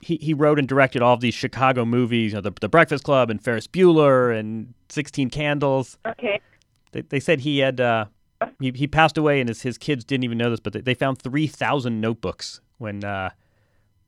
he 0.01 0.17
he 0.17 0.33
wrote 0.33 0.59
and 0.59 0.67
directed 0.67 1.01
all 1.01 1.13
of 1.13 1.21
these 1.21 1.33
Chicago 1.33 1.85
movies, 1.85 2.31
you 2.31 2.37
know, 2.37 2.41
the 2.41 2.53
the 2.59 2.69
Breakfast 2.69 3.03
Club 3.03 3.29
and 3.29 3.41
Ferris 3.43 3.67
Bueller 3.67 4.37
and 4.37 4.73
Sixteen 4.89 5.29
Candles. 5.29 5.97
Okay. 6.05 6.39
They, 6.91 7.01
they 7.01 7.19
said 7.19 7.41
he 7.41 7.59
had 7.59 7.79
uh, 7.79 8.05
he 8.59 8.71
he 8.75 8.87
passed 8.87 9.17
away, 9.17 9.39
and 9.39 9.49
his 9.49 9.61
his 9.61 9.77
kids 9.77 10.03
didn't 10.03 10.23
even 10.23 10.37
know 10.37 10.49
this, 10.49 10.59
but 10.59 10.73
they, 10.73 10.81
they 10.81 10.93
found 10.93 11.21
three 11.21 11.47
thousand 11.47 12.01
notebooks 12.01 12.61
when 12.77 13.03
uh, 13.03 13.29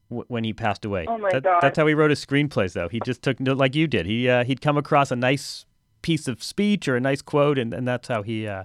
w- 0.10 0.26
when 0.28 0.44
he 0.44 0.54
passed 0.54 0.86
away. 0.86 1.06
Oh 1.08 1.18
my 1.18 1.30
That- 1.32 1.44
God. 1.44 1.62
That's 1.62 1.78
how 1.78 1.86
he 1.88 1.94
wrote 1.94 2.10
his 2.10 2.24
screenplays, 2.26 2.74
though. 2.74 2.90
He 2.90 3.00
just 3.06 3.22
took 3.22 3.38
like 3.40 3.76
you 3.76 3.88
did. 3.88 4.06
He 4.06 4.30
uh, 4.30 4.44
he'd 4.44 4.62
come 4.62 4.78
across 4.78 5.12
a 5.12 5.16
nice 5.16 5.66
piece 6.02 6.28
of 6.28 6.44
speech 6.44 6.88
or 6.88 6.96
a 6.96 7.00
nice 7.00 7.22
quote, 7.22 7.58
and, 7.58 7.74
and 7.74 7.88
that's 7.88 8.08
how 8.08 8.24
he 8.24 8.48
uh, 8.48 8.64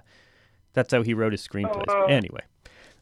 that's 0.73 0.93
how 0.93 1.01
he 1.03 1.13
wrote 1.13 1.31
his 1.33 1.45
screenplays. 1.47 1.87
wow. 1.87 2.05
Anyway, 2.05 2.41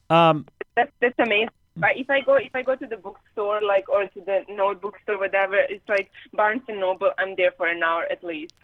um, 0.10 0.46
That's 0.76 0.92
that's 1.02 1.20
amazing. 1.20 1.50
But 1.80 1.92
if 1.96 2.10
I 2.10 2.22
go 2.22 2.36
if 2.36 2.56
I 2.56 2.64
go 2.64 2.76
to 2.76 2.88
the 2.88 2.98
bookstore 2.98 3.62
like 3.62 3.88
or 3.88 4.08
to 4.08 4.22
the 4.26 4.42
notebook 4.50 4.96
store 5.04 5.20
whatever, 5.20 5.58
it's 5.58 5.88
like 5.88 6.10
Barnes 6.34 6.64
and 6.68 6.80
Noble. 6.80 7.12
I'm 7.20 7.36
there 7.36 7.52
for 7.56 7.68
an 7.68 7.84
hour 7.84 8.06
at 8.12 8.24
least. 8.24 8.54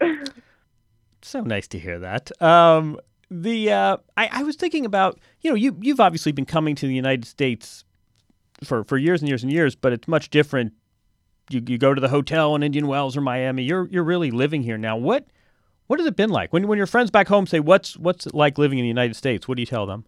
So 1.22 1.40
nice 1.40 1.66
to 1.68 1.78
hear 1.78 1.98
that. 2.00 2.30
Um, 2.42 2.98
the 3.42 3.72
uh, 3.72 3.96
I, 4.16 4.28
I 4.30 4.42
was 4.44 4.56
thinking 4.56 4.86
about 4.86 5.18
you 5.40 5.50
know 5.50 5.56
you 5.56 5.76
you've 5.80 6.00
obviously 6.00 6.32
been 6.32 6.46
coming 6.46 6.74
to 6.76 6.86
the 6.86 6.94
United 6.94 7.24
States 7.24 7.84
for, 8.62 8.84
for 8.84 8.96
years 8.96 9.20
and 9.20 9.28
years 9.28 9.42
and 9.42 9.52
years, 9.52 9.74
but 9.74 9.92
it's 9.92 10.06
much 10.06 10.30
different. 10.30 10.72
You, 11.50 11.62
you 11.66 11.76
go 11.76 11.92
to 11.92 12.00
the 12.00 12.08
hotel 12.08 12.54
in 12.54 12.62
Indian 12.62 12.86
Wells 12.86 13.16
or 13.16 13.20
Miami. 13.20 13.64
You're 13.64 13.88
you're 13.88 14.04
really 14.04 14.30
living 14.30 14.62
here 14.62 14.78
now. 14.78 14.96
What 14.96 15.26
what 15.88 15.98
has 15.98 16.06
it 16.06 16.16
been 16.16 16.30
like 16.30 16.52
when 16.52 16.68
when 16.68 16.78
your 16.78 16.86
friends 16.86 17.10
back 17.10 17.28
home 17.28 17.46
say 17.46 17.60
what's 17.60 17.96
what's 17.96 18.26
it 18.26 18.34
like 18.34 18.56
living 18.56 18.78
in 18.78 18.84
the 18.84 18.88
United 18.88 19.16
States? 19.16 19.48
What 19.48 19.56
do 19.56 19.62
you 19.62 19.66
tell 19.66 19.86
them? 19.86 20.04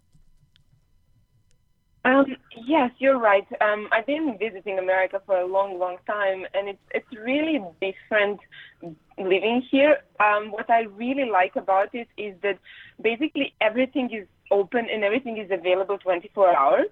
Um, 2.07 2.37
yes, 2.65 2.93
you're 2.99 3.19
right. 3.19 3.47
Um, 3.61 3.89
I've 3.91 4.07
been 4.07 4.37
visiting 4.39 4.79
America 4.79 5.21
for 5.27 5.39
a 5.41 5.47
long, 5.47 5.77
long 5.81 5.97
time, 6.07 6.45
and 6.55 6.69
it's 6.69 6.87
it's 6.93 7.13
really 7.21 7.59
different 7.81 8.39
living 9.19 9.61
here. 9.69 9.99
Um, 10.21 10.53
what 10.53 10.71
I 10.71 10.83
really 10.83 11.29
like 11.29 11.57
about 11.57 11.93
it 11.95 12.07
is 12.17 12.35
that 12.45 12.59
basically 13.03 13.55
everything 13.61 14.09
is 14.13 14.29
open 14.53 14.87
and 14.93 15.03
everything 15.03 15.37
is 15.39 15.51
available 15.51 15.99
24 15.99 16.57
hours. 16.57 16.87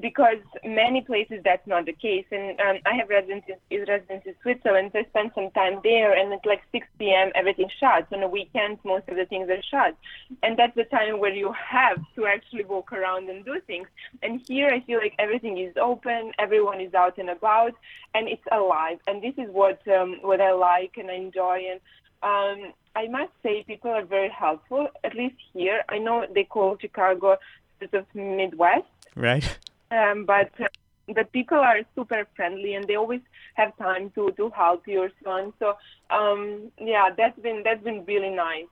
Because 0.00 0.38
many 0.64 1.02
places 1.02 1.40
that's 1.44 1.66
not 1.66 1.84
the 1.84 1.92
case, 1.92 2.24
and 2.30 2.58
um, 2.60 2.76
I 2.86 2.94
have 2.94 3.08
residence 3.08 3.44
in, 3.70 3.80
residence 3.80 4.22
in 4.24 4.34
Switzerland. 4.42 4.90
So 4.92 5.00
I 5.00 5.04
spent 5.04 5.34
some 5.34 5.50
time 5.50 5.80
there, 5.82 6.16
and 6.16 6.32
at 6.32 6.46
like 6.46 6.62
6 6.72 6.86
p.m. 6.98 7.30
everything 7.34 7.68
shuts. 7.78 8.06
On 8.12 8.20
the 8.20 8.28
weekends, 8.28 8.80
most 8.84 9.08
of 9.08 9.16
the 9.16 9.26
things 9.26 9.50
are 9.50 9.62
shut, 9.62 9.96
and 10.42 10.56
that's 10.56 10.74
the 10.76 10.84
time 10.84 11.18
where 11.18 11.34
you 11.34 11.52
have 11.52 11.98
to 12.16 12.26
actually 12.26 12.64
walk 12.64 12.92
around 12.92 13.28
and 13.28 13.44
do 13.44 13.60
things. 13.66 13.88
And 14.22 14.40
here, 14.46 14.68
I 14.68 14.80
feel 14.80 14.98
like 14.98 15.14
everything 15.18 15.58
is 15.58 15.74
open, 15.76 16.32
everyone 16.38 16.80
is 16.80 16.94
out 16.94 17.18
and 17.18 17.30
about, 17.30 17.74
and 18.14 18.28
it's 18.28 18.46
alive. 18.52 18.98
And 19.06 19.22
this 19.22 19.34
is 19.36 19.50
what 19.50 19.86
um, 19.88 20.18
what 20.22 20.40
I 20.40 20.52
like 20.52 20.96
and 20.96 21.10
I 21.10 21.14
enjoy. 21.14 21.64
And 21.70 21.80
um, 22.22 22.72
I 22.96 23.08
must 23.08 23.32
say, 23.42 23.64
people 23.66 23.90
are 23.90 24.04
very 24.04 24.30
helpful. 24.30 24.88
At 25.04 25.14
least 25.14 25.36
here, 25.52 25.82
I 25.88 25.98
know 25.98 26.26
they 26.34 26.44
call 26.44 26.76
Chicago 26.80 27.36
sort 27.80 27.94
of 27.94 28.06
Midwest, 28.14 28.86
Right. 29.16 29.58
um, 29.90 30.24
but 30.24 30.50
uh, 30.60 30.66
the 31.14 31.24
people 31.24 31.58
are 31.58 31.80
super 31.94 32.26
friendly 32.36 32.74
and 32.74 32.86
they 32.86 32.96
always 32.96 33.20
have 33.54 33.76
time 33.76 34.10
to 34.14 34.32
to 34.32 34.50
help 34.50 34.86
you 34.86 35.00
or 35.02 35.10
so 35.22 35.30
on. 35.30 35.52
So 35.58 35.76
um, 36.10 36.70
yeah, 36.80 37.10
that's 37.16 37.38
been 37.40 37.62
that's 37.64 37.82
been 37.82 38.04
really 38.04 38.30
nice. 38.30 38.66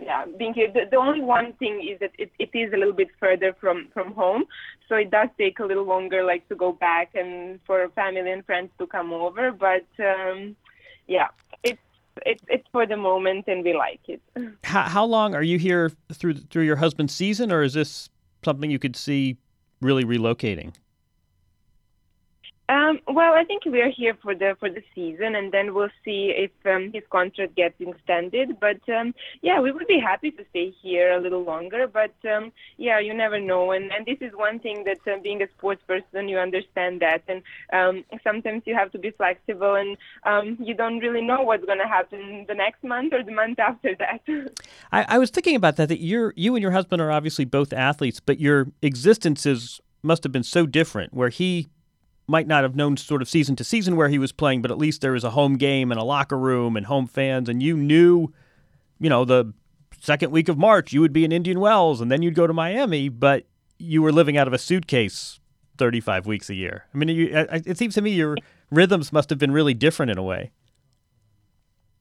Yeah, 0.00 0.24
being 0.36 0.52
here. 0.52 0.70
The, 0.72 0.86
the 0.90 0.96
only 0.96 1.20
one 1.20 1.52
thing 1.54 1.86
is 1.88 2.00
that 2.00 2.10
it, 2.18 2.32
it 2.40 2.50
is 2.54 2.72
a 2.72 2.76
little 2.76 2.92
bit 2.92 3.08
further 3.20 3.54
from 3.60 3.88
from 3.94 4.12
home, 4.14 4.44
so 4.88 4.96
it 4.96 5.10
does 5.10 5.28
take 5.38 5.60
a 5.60 5.64
little 5.64 5.84
longer, 5.84 6.24
like 6.24 6.48
to 6.48 6.56
go 6.56 6.72
back 6.72 7.14
and 7.14 7.60
for 7.64 7.88
family 7.90 8.32
and 8.32 8.44
friends 8.44 8.70
to 8.78 8.86
come 8.86 9.12
over. 9.12 9.52
But 9.52 9.86
um, 10.00 10.56
yeah, 11.06 11.28
it's 11.62 11.80
it's 12.26 12.42
it's 12.48 12.66
for 12.72 12.84
the 12.84 12.96
moment, 12.96 13.44
and 13.46 13.62
we 13.62 13.74
like 13.74 14.00
it. 14.08 14.20
How, 14.64 14.82
how 14.82 15.04
long 15.04 15.36
are 15.36 15.42
you 15.42 15.58
here 15.58 15.92
through 16.12 16.34
through 16.34 16.64
your 16.64 16.76
husband's 16.76 17.14
season, 17.14 17.52
or 17.52 17.62
is 17.62 17.74
this 17.74 18.10
something 18.44 18.72
you 18.72 18.80
could 18.80 18.96
see 18.96 19.36
really 19.82 20.04
relocating? 20.04 20.72
Um, 22.72 23.00
well, 23.06 23.34
I 23.34 23.44
think 23.44 23.66
we 23.66 23.82
are 23.82 23.90
here 23.90 24.16
for 24.22 24.34
the 24.34 24.56
for 24.58 24.70
the 24.70 24.82
season, 24.94 25.34
and 25.34 25.52
then 25.52 25.74
we'll 25.74 25.96
see 26.02 26.32
if 26.34 26.50
um, 26.64 26.90
his 26.94 27.02
contract 27.10 27.54
gets 27.54 27.74
extended. 27.78 28.58
But 28.60 28.80
um, 28.88 29.14
yeah, 29.42 29.60
we 29.60 29.72
would 29.72 29.86
be 29.86 29.98
happy 29.98 30.30
to 30.30 30.44
stay 30.48 30.72
here 30.80 31.12
a 31.12 31.20
little 31.20 31.42
longer. 31.42 31.86
But 31.86 32.14
um, 32.34 32.50
yeah, 32.78 32.98
you 32.98 33.12
never 33.12 33.38
know, 33.38 33.72
and 33.72 33.92
and 33.92 34.06
this 34.06 34.16
is 34.22 34.32
one 34.34 34.58
thing 34.58 34.84
that 34.84 35.00
uh, 35.06 35.20
being 35.22 35.42
a 35.42 35.48
sports 35.58 35.82
person, 35.86 36.30
you 36.30 36.38
understand 36.38 37.02
that, 37.02 37.22
and 37.28 37.42
um, 37.74 38.04
sometimes 38.24 38.62
you 38.64 38.74
have 38.74 38.90
to 38.92 38.98
be 38.98 39.10
flexible, 39.10 39.74
and 39.74 39.98
um, 40.24 40.56
you 40.58 40.72
don't 40.72 41.00
really 41.00 41.20
know 41.20 41.42
what's 41.42 41.66
going 41.66 41.80
to 41.80 41.86
happen 41.86 42.46
the 42.48 42.54
next 42.54 42.82
month 42.82 43.12
or 43.12 43.22
the 43.22 43.32
month 43.32 43.58
after 43.70 43.94
that. 43.96 44.22
I, 44.90 45.16
I 45.16 45.18
was 45.18 45.28
thinking 45.28 45.56
about 45.56 45.76
that. 45.76 45.90
That 45.90 46.00
you're 46.00 46.32
you 46.36 46.54
and 46.54 46.62
your 46.62 46.72
husband 46.72 47.02
are 47.02 47.12
obviously 47.12 47.44
both 47.44 47.74
athletes, 47.74 48.18
but 48.18 48.40
your 48.40 48.68
existences 48.80 49.78
must 50.02 50.22
have 50.22 50.32
been 50.32 50.42
so 50.42 50.64
different. 50.64 51.12
Where 51.12 51.28
he 51.28 51.68
might 52.32 52.46
not 52.46 52.62
have 52.62 52.74
known 52.74 52.96
sort 52.96 53.20
of 53.20 53.28
season 53.28 53.54
to 53.56 53.62
season 53.62 53.94
where 53.94 54.08
he 54.08 54.18
was 54.18 54.32
playing, 54.32 54.62
but 54.62 54.70
at 54.70 54.78
least 54.78 55.02
there 55.02 55.12
was 55.12 55.22
a 55.22 55.30
home 55.30 55.58
game 55.58 55.92
and 55.92 56.00
a 56.00 56.04
locker 56.04 56.38
room 56.38 56.78
and 56.78 56.86
home 56.86 57.06
fans, 57.06 57.46
and 57.48 57.62
you 57.62 57.76
knew, 57.76 58.32
you 58.98 59.10
know, 59.10 59.26
the 59.26 59.52
second 60.00 60.32
week 60.32 60.48
of 60.48 60.56
March 60.56 60.94
you 60.94 61.02
would 61.02 61.12
be 61.12 61.26
in 61.26 61.30
Indian 61.30 61.60
Wells, 61.60 62.00
and 62.00 62.10
then 62.10 62.22
you'd 62.22 62.34
go 62.34 62.46
to 62.46 62.54
Miami, 62.54 63.10
but 63.10 63.44
you 63.78 64.00
were 64.00 64.10
living 64.10 64.36
out 64.38 64.48
of 64.48 64.54
a 64.54 64.58
suitcase. 64.58 65.38
35 65.78 66.26
weeks 66.26 66.50
a 66.50 66.54
year. 66.54 66.84
I 66.94 66.98
mean, 66.98 67.08
you, 67.08 67.30
it 67.32 67.78
seems 67.78 67.94
to 67.94 68.02
me 68.02 68.10
your 68.12 68.36
rhythms 68.70 69.10
must 69.12 69.30
have 69.30 69.38
been 69.38 69.50
really 69.50 69.74
different 69.74 70.12
in 70.12 70.18
a 70.18 70.22
way. 70.22 70.52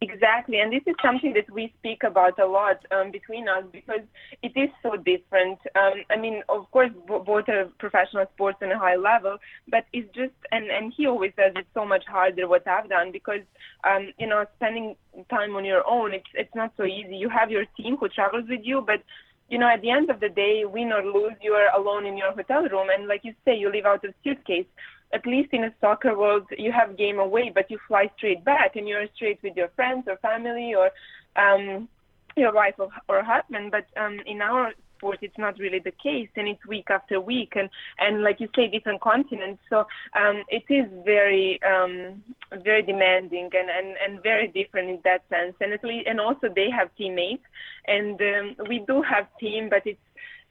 Exactly, 0.04 0.60
and 0.60 0.74
this 0.74 0.82
is 0.88 0.96
something 1.00 1.32
that 1.34 1.48
we 1.54 1.72
speak 1.78 2.02
about 2.04 2.40
a 2.40 2.46
lot 2.48 2.78
um, 2.92 3.12
between 3.12 3.48
us 3.48 3.64
because 3.72 4.02
it 4.42 4.52
is 4.56 4.70
so 4.82 4.96
different. 4.98 5.60
Um, 5.76 5.94
I 6.10 6.18
mean, 6.18 6.42
of 6.50 6.70
course, 6.72 6.90
b- 7.08 7.20
both 7.24 7.48
are 7.50 7.66
professional 7.78 8.26
sports 8.34 8.58
on 8.64 8.72
a 8.72 8.80
high 8.80 8.96
level, 8.96 9.38
but 9.70 9.86
it's 9.94 10.10
just, 10.16 10.34
and, 10.52 10.72
and 10.72 10.92
he 10.98 11.06
always 11.06 11.34
says 11.36 11.54
it's 11.56 11.70
so 11.76 11.86
much 11.86 12.04
harder 12.08 12.48
what 12.48 12.68
I've 12.68 12.90
done 12.90 13.12
because, 13.12 13.42
um, 13.88 14.12
you 14.18 14.26
know, 14.26 14.44
spending 14.56 14.96
time 15.30 15.56
on 15.56 15.66
your 15.66 15.88
own, 15.88 16.16
it's, 16.16 16.26
it's 16.34 16.56
not 16.56 16.74
so 16.78 16.84
easy. 16.86 17.16
You 17.16 17.30
have 17.30 17.52
your 17.52 17.66
team 17.78 17.96
who 17.98 18.10
travels 18.10 18.46
with 18.50 18.62
you, 18.64 18.82
but 18.84 19.04
you 19.50 19.60
know, 19.60 19.68
at 19.68 19.82
the 19.82 19.92
end 19.92 20.10
of 20.10 20.20
the 20.20 20.30
day, 20.30 20.64
win 20.66 20.92
or 20.94 21.04
lose, 21.06 21.34
you 21.42 21.52
are 21.54 21.70
alone 21.80 22.08
in 22.08 22.18
your 22.18 22.32
hotel 22.34 22.64
room, 22.64 22.88
and 22.90 23.08
like 23.08 23.22
you 23.24 23.36
say, 23.46 23.56
you 23.56 23.72
live 23.72 23.86
out 23.86 24.04
of 24.04 24.16
suitcase 24.24 24.66
at 25.14 25.26
least 25.26 25.54
in 25.54 25.64
a 25.64 25.74
soccer 25.82 26.18
world, 26.18 26.46
you 26.58 26.72
have 26.72 26.98
game 26.98 27.20
away, 27.20 27.52
but 27.54 27.70
you 27.70 27.78
fly 27.88 28.10
straight 28.18 28.44
back 28.44 28.76
and 28.76 28.88
you're 28.88 29.06
straight 29.16 29.40
with 29.44 29.56
your 29.56 29.70
friends 29.70 30.06
or 30.08 30.18
family 30.18 30.74
or 30.74 30.92
um, 31.36 31.88
your 32.36 32.54
wife 32.54 32.76
or, 32.78 32.90
or 33.10 33.24
husband. 33.24 33.72
But 33.72 33.86
um, 34.02 34.20
in 34.26 34.42
our 34.42 34.74
sport, 34.98 35.20
it's 35.22 35.38
not 35.38 35.58
really 35.58 35.80
the 35.80 35.92
case, 35.92 36.30
and 36.36 36.48
it's 36.48 36.66
week 36.68 36.88
after 36.90 37.20
week, 37.20 37.54
and 37.56 37.70
and 38.00 38.24
like 38.24 38.40
you 38.40 38.48
say, 38.56 38.68
different 38.68 39.02
continents. 39.02 39.62
So 39.70 39.88
um, 40.16 40.44
it 40.50 40.64
is 40.70 40.86
very 41.04 41.60
um, 41.64 42.24
very 42.64 42.84
demanding 42.84 43.50
and, 43.54 43.70
and, 43.70 43.96
and 44.04 44.24
very 44.24 44.48
different 44.48 44.90
in 44.90 45.00
that 45.04 45.24
sense. 45.30 45.56
And 45.60 45.74
at 45.74 45.84
least, 45.84 46.08
and 46.08 46.20
also 46.20 46.48
they 46.56 46.70
have 46.70 46.90
teammates, 46.98 47.44
and 47.88 48.22
um, 48.22 48.56
we 48.70 48.84
do 48.88 49.02
have 49.02 49.26
team, 49.40 49.70
but 49.70 49.82
it's 49.86 50.00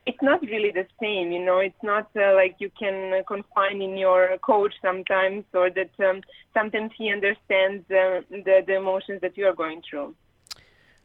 it's 0.07 0.23
not 0.23 0.41
really 0.43 0.71
the 0.71 0.87
same, 1.01 1.31
you 1.31 1.45
know. 1.45 1.59
It's 1.59 1.83
not 1.83 2.09
uh, 2.17 2.35
like 2.35 2.57
you 2.59 2.71
can 2.79 3.23
confine 3.25 3.83
in 3.83 3.97
your 3.97 4.39
coach 4.39 4.75
sometimes, 4.81 5.45
or 5.53 5.71
that 5.71 5.91
um, 6.09 6.23
sometimes 6.55 6.91
he 6.97 7.13
understands 7.13 7.85
uh, 7.91 8.23
the 8.31 8.63
the 8.67 8.77
emotions 8.77 9.21
that 9.21 9.37
you 9.37 9.47
are 9.47 9.55
going 9.55 9.83
through. 9.89 10.15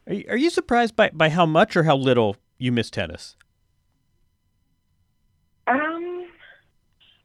Are 0.06 0.14
you, 0.14 0.24
are 0.28 0.36
you 0.36 0.50
surprised 0.50 0.94
by, 0.94 1.10
by 1.12 1.30
how 1.30 1.46
much 1.46 1.76
or 1.76 1.82
how 1.82 1.96
little 1.96 2.36
you 2.58 2.70
miss 2.70 2.90
tennis? 2.90 3.36
Um, 5.66 6.28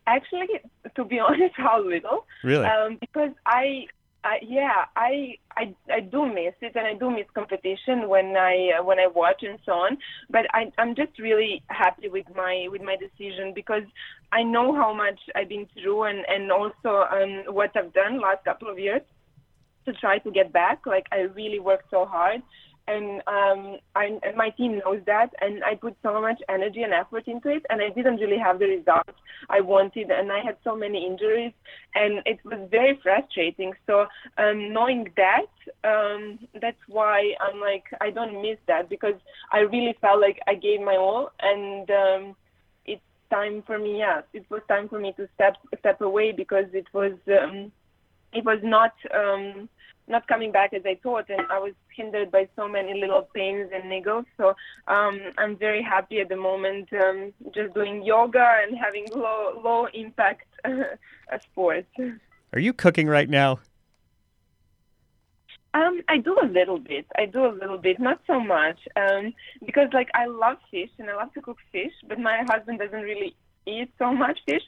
actually, 0.08 0.48
to 0.96 1.06
be 1.06 1.20
honest, 1.28 1.54
how 1.56 1.84
little? 1.84 2.26
Really? 2.44 2.66
Um, 2.66 2.98
because 3.00 3.32
I, 3.46 3.86
Yeah, 4.42 4.86
I, 4.96 5.36
I, 5.58 5.76
I 5.92 6.00
do 6.00 6.26
miss 6.26 6.54
it, 6.62 6.76
and 6.76 6.86
I 6.86 6.94
do 6.94 7.10
miss 7.10 7.26
competition 7.34 8.08
when 8.08 8.36
I 8.38 8.72
uh, 8.80 8.84
when 8.84 9.00
I 9.00 9.08
watch 9.08 9.42
and 9.42 9.58
so 9.66 9.72
on. 9.74 9.98
But 10.30 10.46
I, 10.54 10.72
I'm 10.78 10.96
just 10.96 11.18
really 11.20 11.64
happy 11.68 12.08
with 12.08 12.26
my 12.36 12.68
with 12.70 12.82
my 12.82 12.96
decision 12.98 13.54
because 13.54 13.84
I 14.32 14.44
know 14.44 14.76
how 14.76 14.94
much 14.94 15.20
I've 15.36 15.50
been 15.50 15.68
through, 15.74 16.04
and 16.04 16.20
and 16.28 16.52
also 16.52 17.06
um, 17.12 17.54
what 17.54 17.72
I've 17.76 17.94
done 17.94 18.22
last 18.22 18.46
couple 18.46 18.70
of 18.70 18.78
years 18.78 19.02
to 19.86 19.94
try 19.94 20.20
to 20.20 20.32
get 20.32 20.54
back. 20.54 20.86
Like 20.86 21.08
I 21.12 21.22
really 21.22 21.60
worked 21.60 21.90
so 21.90 22.06
hard, 22.06 22.42
and 22.92 23.22
um, 23.28 23.78
I, 23.96 24.06
and 24.24 24.36
my 24.36 24.50
team 24.50 24.80
knows 24.84 25.02
that, 25.06 25.30
and 25.42 25.64
I 25.64 25.76
put 25.76 25.96
so 26.04 26.22
much 26.22 26.40
energy 26.50 26.82
and 26.84 26.94
effort 26.94 27.28
into 27.28 27.50
it, 27.50 27.64
and 27.70 27.82
I 27.82 27.90
didn't 27.90 28.18
really 28.18 28.38
have 28.38 28.60
the 28.60 28.66
results 28.66 29.18
I 29.50 29.62
wanted, 29.62 30.12
and 30.12 30.32
I 30.32 30.40
had 30.44 30.58
so 30.64 30.76
many 30.76 31.06
injuries, 31.06 31.54
and 31.96 32.22
it 32.26 32.40
was 32.44 32.60
very 32.70 33.00
frustrating. 33.02 33.74
So 33.88 34.06
um, 34.38 34.74
knowing 34.74 35.08
that, 35.18 35.52
um, 35.84 36.40
that's 36.62 36.84
why 36.88 37.34
I'm 37.40 37.60
like 37.60 37.86
I 38.00 38.12
don't 38.12 38.42
miss 38.42 38.58
that 38.68 38.90
because 38.90 39.16
I 39.52 39.60
really 39.60 39.96
felt 40.02 40.20
like 40.22 40.40
I 40.48 40.56
gave 40.56 40.82
my 40.82 40.98
all, 40.98 41.32
and 41.40 41.90
um, 41.90 42.36
it's 42.86 43.02
time 43.30 43.64
for 43.66 43.78
me. 43.80 44.00
Yeah, 44.00 44.22
it 44.34 44.46
was 44.50 44.62
time 44.68 44.90
for 44.90 45.00
me 45.00 45.14
to 45.18 45.28
step 45.36 45.56
step 45.80 46.02
away 46.02 46.32
because 46.32 46.66
it 46.74 46.88
was 46.94 47.14
um, 47.42 47.72
it 48.34 48.46
was 48.46 48.60
not 48.64 48.94
um, 49.14 49.70
not 50.08 50.28
coming 50.28 50.52
back 50.52 50.74
as 50.74 50.82
I 50.86 51.00
thought, 51.02 51.30
and 51.30 51.42
I 51.50 51.60
was 51.60 51.74
hindered 51.96 52.32
by 52.32 52.48
so 52.56 52.68
many 52.68 53.00
little 53.00 53.28
pains 53.34 53.72
and 53.74 53.86
niggles. 53.86 54.26
So 54.38 54.50
um, 54.88 55.20
I'm 55.38 55.56
very 55.56 55.82
happy 55.82 56.20
at 56.20 56.30
the 56.30 56.36
moment, 56.36 56.90
um, 56.94 57.34
just 57.54 57.74
doing 57.74 58.04
yoga 58.04 58.46
and 58.64 58.78
having 58.78 59.08
low 59.14 59.62
low 59.64 59.88
impact 59.94 60.48
uh, 60.66 61.38
sports. 61.52 61.90
Are 62.54 62.60
you 62.60 62.74
cooking 62.74 63.08
right 63.08 63.30
now? 63.30 63.60
Um, 65.74 66.02
I 66.10 66.18
do 66.18 66.38
a 66.42 66.46
little 66.46 66.80
bit. 66.80 67.06
I 67.18 67.26
do 67.26 67.46
a 67.46 67.54
little 67.54 67.78
bit, 67.78 67.98
not 67.98 68.20
so 68.28 68.42
much, 68.42 68.78
um, 68.98 69.34
because 69.66 69.88
like 69.94 70.10
I 70.14 70.26
love 70.26 70.58
fish 70.70 70.90
and 71.00 71.10
I 71.10 71.16
love 71.16 71.34
to 71.34 71.42
cook 71.42 71.58
fish, 71.72 71.94
but 72.10 72.20
my 72.20 72.44
husband 72.50 72.80
doesn't 72.80 73.02
really 73.02 73.36
eat 73.66 73.90
so 73.98 74.14
much 74.14 74.40
fish. 74.46 74.64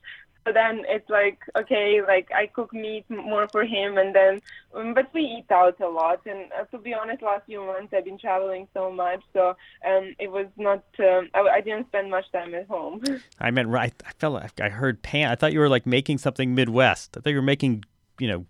So 0.46 0.52
then 0.52 0.84
it's 0.88 1.10
like 1.10 1.40
okay, 1.56 2.02
like 2.06 2.30
I 2.36 2.48
cook 2.48 2.74
meat 2.74 3.06
more 3.10 3.48
for 3.48 3.64
him, 3.64 3.98
and 3.98 4.14
then 4.14 4.42
um, 4.76 4.94
but 4.94 5.14
we 5.14 5.22
eat 5.22 5.46
out 5.52 5.80
a 5.80 5.88
lot. 5.88 6.22
And 6.26 6.52
uh, 6.60 6.66
to 6.66 6.78
be 6.78 6.94
honest, 6.94 7.22
last 7.22 7.46
few 7.46 7.66
months 7.66 7.94
I've 7.96 8.06
been 8.06 8.18
traveling 8.18 8.68
so 8.74 8.92
much, 8.92 9.22
so 9.32 9.56
um, 9.88 10.14
it 10.20 10.30
was 10.30 10.48
not. 10.58 10.84
Um, 11.00 11.30
I, 11.34 11.40
I 11.56 11.62
didn't 11.62 11.88
spend 11.88 12.12
much 12.12 12.30
time 12.32 12.54
at 12.56 12.68
home. 12.68 13.02
I 13.40 13.52
meant 13.52 13.70
right. 13.70 13.94
I 14.06 14.12
felt 14.20 14.34
like 14.34 14.60
I 14.60 14.70
heard 14.70 15.02
pan. 15.02 15.32
I 15.32 15.36
thought 15.36 15.54
you 15.54 15.60
were 15.60 15.70
like 15.70 15.86
making 15.86 16.18
something 16.18 16.54
Midwest. 16.54 17.16
I 17.16 17.22
thought 17.22 17.30
you 17.30 17.38
were 17.38 17.42
making 17.42 17.86
you 18.20 18.28
know 18.28 18.46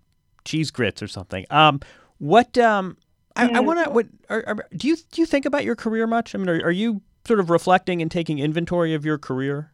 cheese 0.45 0.71
grits 0.71 1.03
or 1.03 1.07
something. 1.07 1.45
Um, 1.51 1.79
what 2.17 2.57
um, 2.57 2.97
I, 3.35 3.49
I 3.49 3.59
want 3.59 3.83
to. 3.83 3.91
What 3.91 4.07
are, 4.29 4.43
are, 4.47 4.67
do 4.75 4.87
you 4.87 4.95
do 4.95 5.21
you 5.21 5.25
think 5.25 5.45
about 5.45 5.63
your 5.63 5.75
career 5.75 6.07
much? 6.07 6.33
I 6.33 6.37
mean, 6.37 6.49
are, 6.49 6.65
are 6.65 6.71
you 6.71 7.01
sort 7.25 7.39
of 7.39 7.49
reflecting 7.49 8.01
and 8.01 8.11
taking 8.11 8.39
inventory 8.39 8.93
of 8.93 9.05
your 9.05 9.17
career? 9.17 9.71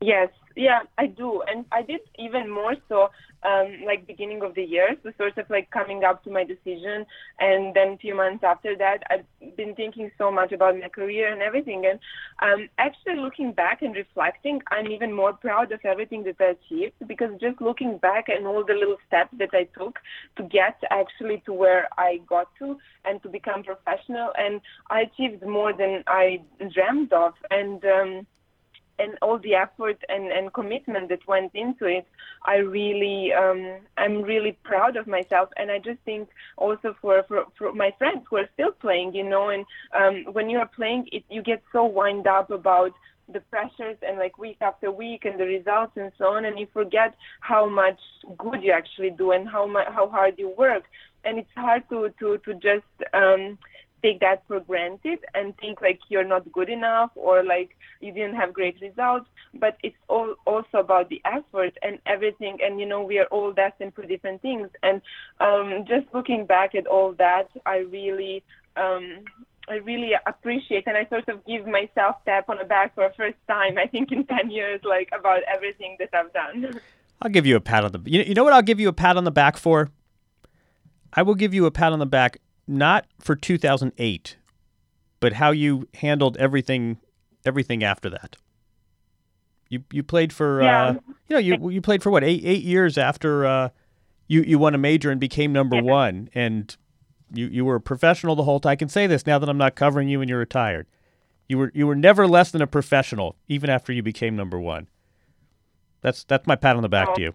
Yes, 0.00 0.30
yeah, 0.56 0.80
I 0.98 1.06
do, 1.06 1.42
and 1.46 1.64
I 1.72 1.82
did 1.82 2.00
even 2.18 2.50
more 2.50 2.74
so, 2.88 3.10
um, 3.44 3.82
like 3.84 4.06
beginning 4.06 4.42
of 4.42 4.54
the 4.54 4.62
year, 4.62 4.96
so 5.02 5.10
sort 5.18 5.36
of 5.38 5.50
like 5.50 5.70
coming 5.70 6.04
up 6.04 6.22
to 6.24 6.30
my 6.30 6.44
decision, 6.44 7.04
and 7.40 7.74
then 7.74 7.88
a 7.94 7.96
few 7.96 8.14
months 8.14 8.44
after 8.44 8.76
that, 8.76 8.98
I've 9.10 9.56
been 9.56 9.74
thinking 9.74 10.10
so 10.16 10.30
much 10.30 10.52
about 10.52 10.78
my 10.78 10.88
career 10.88 11.32
and 11.32 11.42
everything, 11.42 11.84
and 11.86 11.98
um, 12.40 12.68
actually 12.78 13.16
looking 13.16 13.52
back 13.52 13.82
and 13.82 13.94
reflecting, 13.94 14.60
I'm 14.70 14.86
even 14.86 15.12
more 15.12 15.32
proud 15.32 15.72
of 15.72 15.80
everything 15.84 16.22
that 16.24 16.36
I 16.40 16.54
achieved. 16.56 16.94
Because 17.06 17.30
just 17.40 17.60
looking 17.60 17.98
back 17.98 18.28
and 18.28 18.46
all 18.46 18.64
the 18.64 18.74
little 18.74 18.96
steps 19.06 19.34
that 19.38 19.50
I 19.52 19.64
took 19.78 19.98
to 20.36 20.42
get 20.44 20.76
actually 20.90 21.42
to 21.46 21.52
where 21.52 21.88
I 21.98 22.20
got 22.28 22.48
to 22.60 22.78
and 23.04 23.22
to 23.22 23.28
become 23.28 23.64
professional, 23.64 24.30
and 24.36 24.60
I 24.90 25.02
achieved 25.02 25.44
more 25.44 25.72
than 25.72 26.04
I 26.06 26.42
dreamed 26.58 27.12
of, 27.12 27.32
and. 27.50 27.84
Um, 27.84 28.26
and 28.98 29.16
all 29.22 29.38
the 29.38 29.54
effort 29.54 29.98
and, 30.08 30.30
and 30.30 30.52
commitment 30.52 31.08
that 31.08 31.26
went 31.26 31.52
into 31.54 31.86
it, 31.86 32.06
I 32.44 32.56
really, 32.56 33.32
um, 33.32 33.78
I'm 33.96 34.22
really 34.22 34.52
proud 34.64 34.96
of 34.96 35.06
myself. 35.06 35.48
And 35.56 35.70
I 35.70 35.78
just 35.78 36.00
think 36.04 36.28
also 36.56 36.94
for, 37.00 37.22
for, 37.28 37.46
for 37.56 37.72
my 37.72 37.92
friends 37.98 38.24
who 38.28 38.36
are 38.36 38.48
still 38.54 38.72
playing, 38.72 39.14
you 39.14 39.24
know, 39.24 39.48
and 39.48 39.64
um, 39.98 40.32
when 40.32 40.50
you 40.50 40.58
are 40.58 40.68
playing, 40.68 41.08
it, 41.12 41.24
you 41.28 41.42
get 41.42 41.62
so 41.72 41.84
wind 41.84 42.26
up 42.26 42.50
about 42.50 42.92
the 43.32 43.40
pressures 43.40 43.96
and 44.06 44.18
like 44.18 44.36
week 44.36 44.58
after 44.60 44.90
week 44.90 45.24
and 45.24 45.38
the 45.40 45.46
results 45.46 45.92
and 45.96 46.12
so 46.18 46.26
on, 46.26 46.44
and 46.44 46.58
you 46.58 46.66
forget 46.72 47.14
how 47.40 47.66
much 47.66 48.00
good 48.36 48.62
you 48.62 48.72
actually 48.72 49.10
do 49.10 49.32
and 49.32 49.48
how 49.48 49.66
much, 49.66 49.86
how 49.88 50.08
hard 50.08 50.34
you 50.38 50.48
work. 50.58 50.84
And 51.24 51.38
it's 51.38 51.50
hard 51.56 51.88
to, 51.90 52.12
to, 52.18 52.38
to 52.38 52.54
just, 52.54 53.14
um, 53.14 53.58
take 54.02 54.20
that 54.20 54.42
for 54.46 54.60
granted 54.60 55.18
and 55.34 55.56
think 55.58 55.80
like 55.80 56.00
you're 56.08 56.24
not 56.24 56.50
good 56.52 56.68
enough 56.68 57.10
or 57.14 57.44
like 57.44 57.76
you 58.00 58.12
didn't 58.12 58.34
have 58.34 58.52
great 58.52 58.80
results 58.80 59.26
but 59.54 59.76
it's 59.82 59.96
all 60.08 60.34
also 60.46 60.78
about 60.78 61.08
the 61.08 61.20
effort 61.24 61.76
and 61.82 61.98
everything 62.06 62.58
and 62.62 62.80
you 62.80 62.86
know 62.86 63.02
we 63.02 63.18
are 63.18 63.26
all 63.26 63.52
destined 63.52 63.94
for 63.94 64.04
different 64.04 64.40
things 64.42 64.68
and 64.82 65.00
um 65.40 65.84
just 65.86 66.06
looking 66.12 66.44
back 66.46 66.74
at 66.74 66.86
all 66.86 67.12
that 67.18 67.48
i 67.66 67.78
really 67.78 68.42
um 68.76 69.18
I 69.68 69.76
really 69.76 70.10
appreciate 70.26 70.88
and 70.88 70.96
I 70.96 71.06
sort 71.08 71.28
of 71.28 71.46
give 71.46 71.68
myself 71.68 72.16
tap 72.24 72.48
on 72.48 72.58
the 72.58 72.64
back 72.64 72.96
for 72.96 73.08
the 73.08 73.14
first 73.14 73.36
time 73.48 73.78
I 73.78 73.86
think 73.86 74.10
in 74.10 74.26
10 74.38 74.50
years 74.50 74.80
like 74.82 75.08
about 75.16 75.38
everything 75.44 75.96
that 76.00 76.08
I've 76.12 76.32
done. 76.32 76.80
I'll 77.22 77.30
give 77.30 77.46
you 77.46 77.54
a 77.54 77.60
pat 77.60 77.84
on 77.84 77.92
the 77.92 78.00
you, 78.04 78.22
you 78.22 78.34
know 78.34 78.42
what 78.42 78.52
I'll 78.52 78.62
give 78.62 78.80
you 78.80 78.88
a 78.88 78.92
pat 78.92 79.16
on 79.16 79.22
the 79.22 79.30
back 79.30 79.56
for? 79.56 79.90
I 81.12 81.22
will 81.22 81.36
give 81.36 81.54
you 81.54 81.64
a 81.66 81.70
pat 81.70 81.92
on 81.92 82.00
the 82.00 82.06
back 82.06 82.38
not 82.66 83.06
for 83.20 83.34
2008, 83.36 84.36
but 85.20 85.34
how 85.34 85.50
you 85.50 85.88
handled 85.94 86.36
everything 86.36 86.98
everything 87.44 87.82
after 87.82 88.08
that. 88.10 88.36
You 89.68 89.84
you 89.92 90.02
played 90.02 90.32
for 90.32 90.62
Yeah. 90.62 90.84
uh, 90.84 90.92
you 91.28 91.36
know 91.36 91.38
you 91.38 91.70
you 91.70 91.80
played 91.80 92.02
for 92.02 92.10
what 92.10 92.22
eight 92.24 92.44
eight 92.44 92.62
years 92.62 92.98
after 92.98 93.46
uh, 93.46 93.68
you 94.28 94.42
you 94.42 94.58
won 94.58 94.74
a 94.74 94.78
major 94.78 95.10
and 95.10 95.20
became 95.20 95.52
number 95.52 95.76
Yeah. 95.76 95.82
one, 95.82 96.28
and 96.34 96.76
you 97.32 97.46
you 97.46 97.64
were 97.64 97.76
a 97.76 97.80
professional 97.80 98.36
the 98.36 98.44
whole 98.44 98.60
time. 98.60 98.72
I 98.72 98.76
can 98.76 98.88
say 98.88 99.06
this 99.06 99.26
now 99.26 99.38
that 99.38 99.48
I'm 99.48 99.58
not 99.58 99.74
covering 99.74 100.08
you 100.08 100.20
and 100.20 100.28
you're 100.28 100.38
retired. 100.38 100.86
You 101.48 101.58
were 101.58 101.72
you 101.74 101.86
were 101.86 101.96
never 101.96 102.26
less 102.26 102.50
than 102.50 102.62
a 102.62 102.66
professional, 102.66 103.36
even 103.48 103.70
after 103.70 103.92
you 103.92 104.02
became 104.02 104.36
number 104.36 104.60
one. 104.60 104.88
That's 106.02 106.24
that's 106.24 106.46
my 106.46 106.56
pat 106.56 106.76
on 106.76 106.82
the 106.82 106.88
back 106.88 107.08
Oh. 107.10 107.14
to 107.14 107.20
you. 107.22 107.34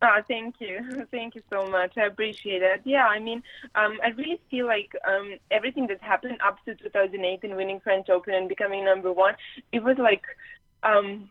Oh, 0.00 0.20
thank 0.28 0.56
you. 0.60 1.06
Thank 1.10 1.34
you 1.34 1.42
so 1.50 1.66
much. 1.66 1.98
I 1.98 2.02
appreciate 2.02 2.62
it. 2.62 2.82
Yeah, 2.84 3.06
I 3.06 3.18
mean, 3.18 3.42
um, 3.74 3.98
I 4.02 4.08
really 4.10 4.40
feel 4.48 4.66
like 4.66 4.92
um, 5.06 5.38
everything 5.50 5.88
that 5.88 6.00
happened 6.00 6.38
up 6.46 6.64
to 6.66 6.74
2008 6.76 7.40
and 7.42 7.56
winning 7.56 7.80
French 7.80 8.08
Open 8.08 8.34
and 8.34 8.48
becoming 8.48 8.84
number 8.84 9.12
one, 9.12 9.34
it 9.72 9.82
was 9.82 9.96
like, 9.98 10.22
um, 10.84 11.28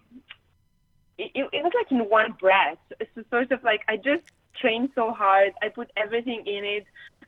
it 1.17 1.31
it 1.35 1.63
was 1.63 1.71
like 1.73 1.91
in 1.91 2.09
one 2.09 2.33
breath. 2.39 2.77
It's 2.99 3.29
sort 3.29 3.51
of 3.51 3.63
like 3.63 3.83
I 3.87 3.95
just 3.95 4.23
trained 4.59 4.89
so 4.95 5.11
hard. 5.11 5.53
I 5.61 5.69
put 5.69 5.89
everything 5.95 6.43
in 6.45 6.65
it. 6.65 6.85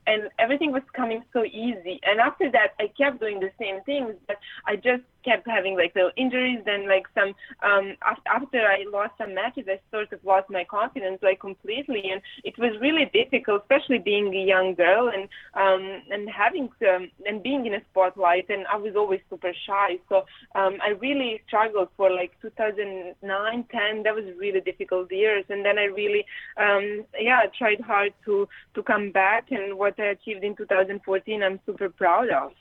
And 0.08 0.30
everything 0.40 0.72
was 0.72 0.82
coming 0.94 1.24
so 1.34 1.44
easy. 1.44 2.00
And 2.04 2.20
after 2.20 2.50
that, 2.52 2.70
I 2.80 2.88
kept 2.88 3.20
doing 3.20 3.40
the 3.40 3.52
same 3.60 3.82
things, 3.84 4.16
but 4.28 4.38
I 4.66 4.76
just 4.76 5.04
kept 5.24 5.48
having 5.48 5.76
like 5.76 5.96
little 5.96 6.12
injuries. 6.18 6.60
Then 6.66 6.88
like 6.88 7.06
some 7.14 7.34
um, 7.64 7.96
after 8.28 8.60
I 8.60 8.86
lost 8.92 9.14
some 9.18 9.34
matches, 9.34 9.66
I 9.68 9.80
sort 9.92 10.12
of 10.14 10.20
lost 10.24 10.50
my 10.50 10.64
confidence 10.64 11.20
like 11.22 11.40
completely, 11.40 12.04
and 12.12 12.22
it 12.44 12.58
was 12.58 12.74
really 12.82 13.10
difficult, 13.14 13.64
especially 13.64 14.00
being 14.00 14.34
a 14.34 14.46
young 14.46 14.76
girl 14.76 15.10
and 15.10 15.24
um, 15.54 16.02
and 16.12 16.30
having 16.30 16.70
um, 16.90 17.10
and 17.26 17.44
being 17.44 17.66
in 17.66 17.74
a 17.74 17.82
spotlight. 17.92 18.50
And 18.50 18.66
I 18.68 18.78
was 18.78 18.96
always 18.96 19.22
super 19.30 19.54
shy, 19.68 20.00
so 20.10 20.26
um, 20.56 20.78
I 20.84 20.90
really 21.00 21.42
struggled 21.48 21.90
for 21.98 22.10
like 22.12 22.32
2009, 22.42 23.66
10. 23.72 24.04
That 24.04 24.16
was 24.16 24.26
really 24.38 24.62
difficult 24.62 25.12
years, 25.12 25.46
and 25.50 25.66
then 25.66 25.78
I 25.78 25.86
really 25.86 26.26
um, 26.58 27.06
yeah 27.20 27.42
tried 27.58 27.82
hard 27.82 28.14
to 28.26 28.48
to 28.76 28.84
come 28.84 29.12
back. 29.12 29.52
And 29.52 29.78
what 29.78 30.00
I 30.00 30.08
achieved 30.08 30.44
in 30.44 30.56
2014, 30.56 31.44
I'm 31.44 31.60
super 31.66 31.90
proud 31.90 32.30
of. 32.30 32.52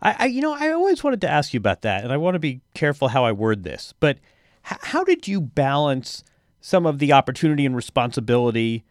I, 0.00 0.16
I, 0.18 0.26
you 0.26 0.40
know, 0.40 0.54
I 0.54 0.70
always 0.70 1.02
wanted 1.02 1.20
to 1.22 1.30
ask 1.30 1.52
you 1.52 1.58
about 1.58 1.82
that, 1.82 2.04
and 2.04 2.12
I 2.12 2.16
want 2.16 2.34
to 2.34 2.38
be 2.38 2.60
careful 2.74 3.08
how 3.08 3.24
I 3.24 3.32
word 3.32 3.64
this. 3.64 3.94
But 4.00 4.18
h- 4.70 4.78
how 4.82 5.04
did 5.04 5.26
you 5.26 5.40
balance 5.40 6.24
some 6.60 6.86
of 6.86 6.98
the 6.98 7.12
opportunity 7.12 7.66
and 7.66 7.74
responsibility 7.74 8.84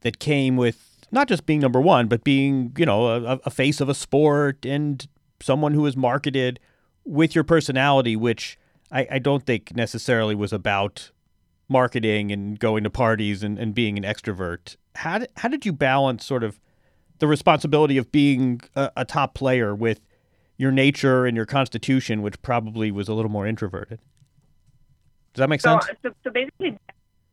that 0.00 0.18
came 0.18 0.56
with 0.56 1.06
not 1.10 1.28
just 1.28 1.46
being 1.46 1.60
number 1.60 1.80
one, 1.80 2.08
but 2.08 2.24
being, 2.24 2.72
you 2.76 2.86
know, 2.86 3.06
a, 3.06 3.40
a 3.44 3.50
face 3.50 3.80
of 3.80 3.88
a 3.88 3.94
sport 3.94 4.64
and 4.66 5.06
someone 5.40 5.74
who 5.74 5.86
is 5.86 5.96
marketed 5.96 6.58
with 7.04 7.34
your 7.34 7.44
personality, 7.44 8.16
which 8.16 8.58
I, 8.90 9.06
I 9.12 9.18
don't 9.18 9.44
think 9.46 9.74
necessarily 9.74 10.34
was 10.34 10.52
about 10.52 11.10
marketing 11.68 12.32
and 12.32 12.58
going 12.58 12.84
to 12.84 12.90
parties 12.90 13.42
and, 13.42 13.58
and 13.58 13.74
being 13.74 13.96
an 13.96 14.04
extrovert. 14.04 14.76
How 14.96 15.18
did, 15.18 15.28
how 15.36 15.48
did 15.48 15.66
you 15.66 15.72
balance 15.72 16.24
sort 16.24 16.44
of 16.44 16.60
the 17.18 17.26
responsibility 17.26 17.98
of 17.98 18.12
being 18.12 18.60
a, 18.74 18.90
a 18.98 19.04
top 19.04 19.34
player 19.34 19.74
with 19.74 20.00
your 20.56 20.72
nature 20.72 21.26
and 21.26 21.36
your 21.36 21.46
constitution, 21.46 22.22
which 22.22 22.40
probably 22.42 22.90
was 22.90 23.08
a 23.08 23.14
little 23.14 23.30
more 23.30 23.46
introverted. 23.46 24.00
Does 25.34 25.40
that 25.40 25.48
make 25.48 25.60
So, 25.60 25.78
sense? 25.80 25.98
so, 26.02 26.10
so 26.24 26.30
basically, 26.30 26.78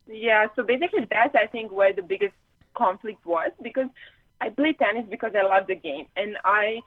yeah. 0.06 0.46
So 0.56 0.62
basically, 0.62 1.06
that's 1.10 1.34
I 1.34 1.46
think 1.46 1.72
where 1.72 1.92
the 1.92 2.02
biggest 2.02 2.34
conflict 2.74 3.24
was 3.24 3.50
because 3.62 3.88
I 4.40 4.50
play 4.50 4.74
tennis 4.74 5.06
because 5.08 5.32
I 5.34 5.42
love 5.42 5.66
the 5.66 5.74
game, 5.76 6.06
and 6.16 6.36
I 6.44 6.80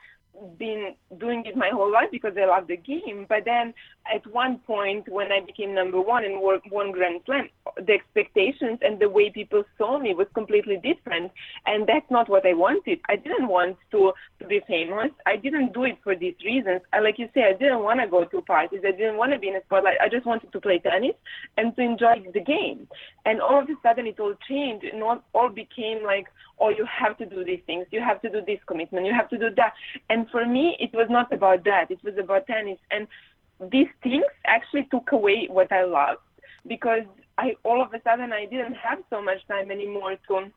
been 0.58 0.94
doing 1.20 1.44
it 1.46 1.56
my 1.56 1.70
whole 1.72 1.92
life 1.92 2.10
because 2.12 2.34
I 2.38 2.46
love 2.46 2.68
the 2.68 2.78
game. 2.78 3.26
But 3.28 3.46
then 3.46 3.74
at 4.14 4.26
one 4.32 4.60
point 4.60 5.08
when 5.10 5.32
I 5.32 5.40
became 5.46 5.74
number 5.74 6.00
one 6.00 6.24
and 6.24 6.42
won 6.42 6.92
Grand 6.92 7.22
Slam, 7.26 7.50
the 7.76 7.94
expectations 7.94 8.80
and 8.82 9.00
the 9.00 9.10
way 9.10 9.30
people 9.30 9.64
saw 9.78 10.00
me 10.00 10.14
was 10.14 10.28
completely 10.34 10.78
different. 10.78 11.32
And 11.66 11.88
that's 11.88 12.10
not 12.10 12.30
what 12.30 12.46
I 12.46 12.54
wanted. 12.54 13.00
I 13.10 13.16
didn't 13.16 13.48
want 13.48 13.78
to, 13.92 14.14
to 14.40 14.48
be 14.48 14.62
famous. 14.68 15.12
I 15.26 15.36
didn't 15.38 15.74
do 15.74 15.86
it 15.86 15.98
for 16.04 16.16
these 16.16 16.36
reasons. 16.44 16.82
I, 16.94 17.00
like 17.00 17.20
you 17.20 17.30
say, 17.34 17.44
I 17.44 17.58
didn't 17.58 17.84
want 17.84 18.00
to 18.00 18.08
go 18.08 18.26
to 18.26 18.42
parties. 18.42 18.82
I 18.86 18.92
didn't 18.92 19.18
want 19.18 19.34
to 19.34 19.40
be 19.40 19.50
in 19.50 19.56
a 19.56 19.64
spotlight. 19.64 19.98
I 20.02 20.10
just 20.10 20.26
wanted 20.26 20.52
to 20.52 20.62
play 20.62 20.80
tennis 20.80 21.16
and 21.58 21.76
to 21.76 21.82
enjoy 21.82 22.24
the 22.34 22.42
game. 22.42 22.88
And 23.26 23.42
all 23.42 23.62
of 23.62 23.70
a 23.70 23.74
sudden 23.84 24.08
it 24.08 24.20
all 24.20 24.36
changed 24.48 24.86
and 24.86 25.02
all, 25.04 25.24
all 25.34 25.50
became 25.50 26.04
like, 26.04 26.28
oh, 26.60 26.70
you 26.70 26.86
have 26.86 27.18
to 27.18 27.26
do 27.26 27.44
these 27.44 27.62
things. 27.66 27.86
You 27.92 28.02
have 28.02 28.22
to 28.22 28.30
do 28.30 28.42
this 28.46 28.60
commitment. 28.68 29.06
You 29.06 29.14
have 29.14 29.30
to 29.30 29.38
do 29.38 29.50
that. 29.58 29.74
And 30.10 30.27
for 30.32 30.46
me, 30.46 30.76
it 30.80 30.92
was 30.94 31.08
not 31.10 31.32
about 31.32 31.64
that. 31.66 31.92
It 31.92 32.04
was 32.04 32.16
about 32.18 32.48
tennis. 32.48 32.80
And 32.92 33.08
these 33.72 33.88
things 34.04 34.24
actually 34.46 34.88
took 34.92 35.12
away 35.12 35.48
what 35.50 35.72
I 35.72 35.84
loved 35.84 36.20
because 36.68 37.04
I 37.38 37.56
all 37.64 37.82
of 37.82 37.94
a 37.94 38.02
sudden 38.04 38.32
I 38.34 38.46
didn't 38.46 38.76
have 38.76 39.00
so 39.10 39.22
much 39.22 39.46
time 39.48 39.72
anymore 39.72 40.16
to 40.28 40.52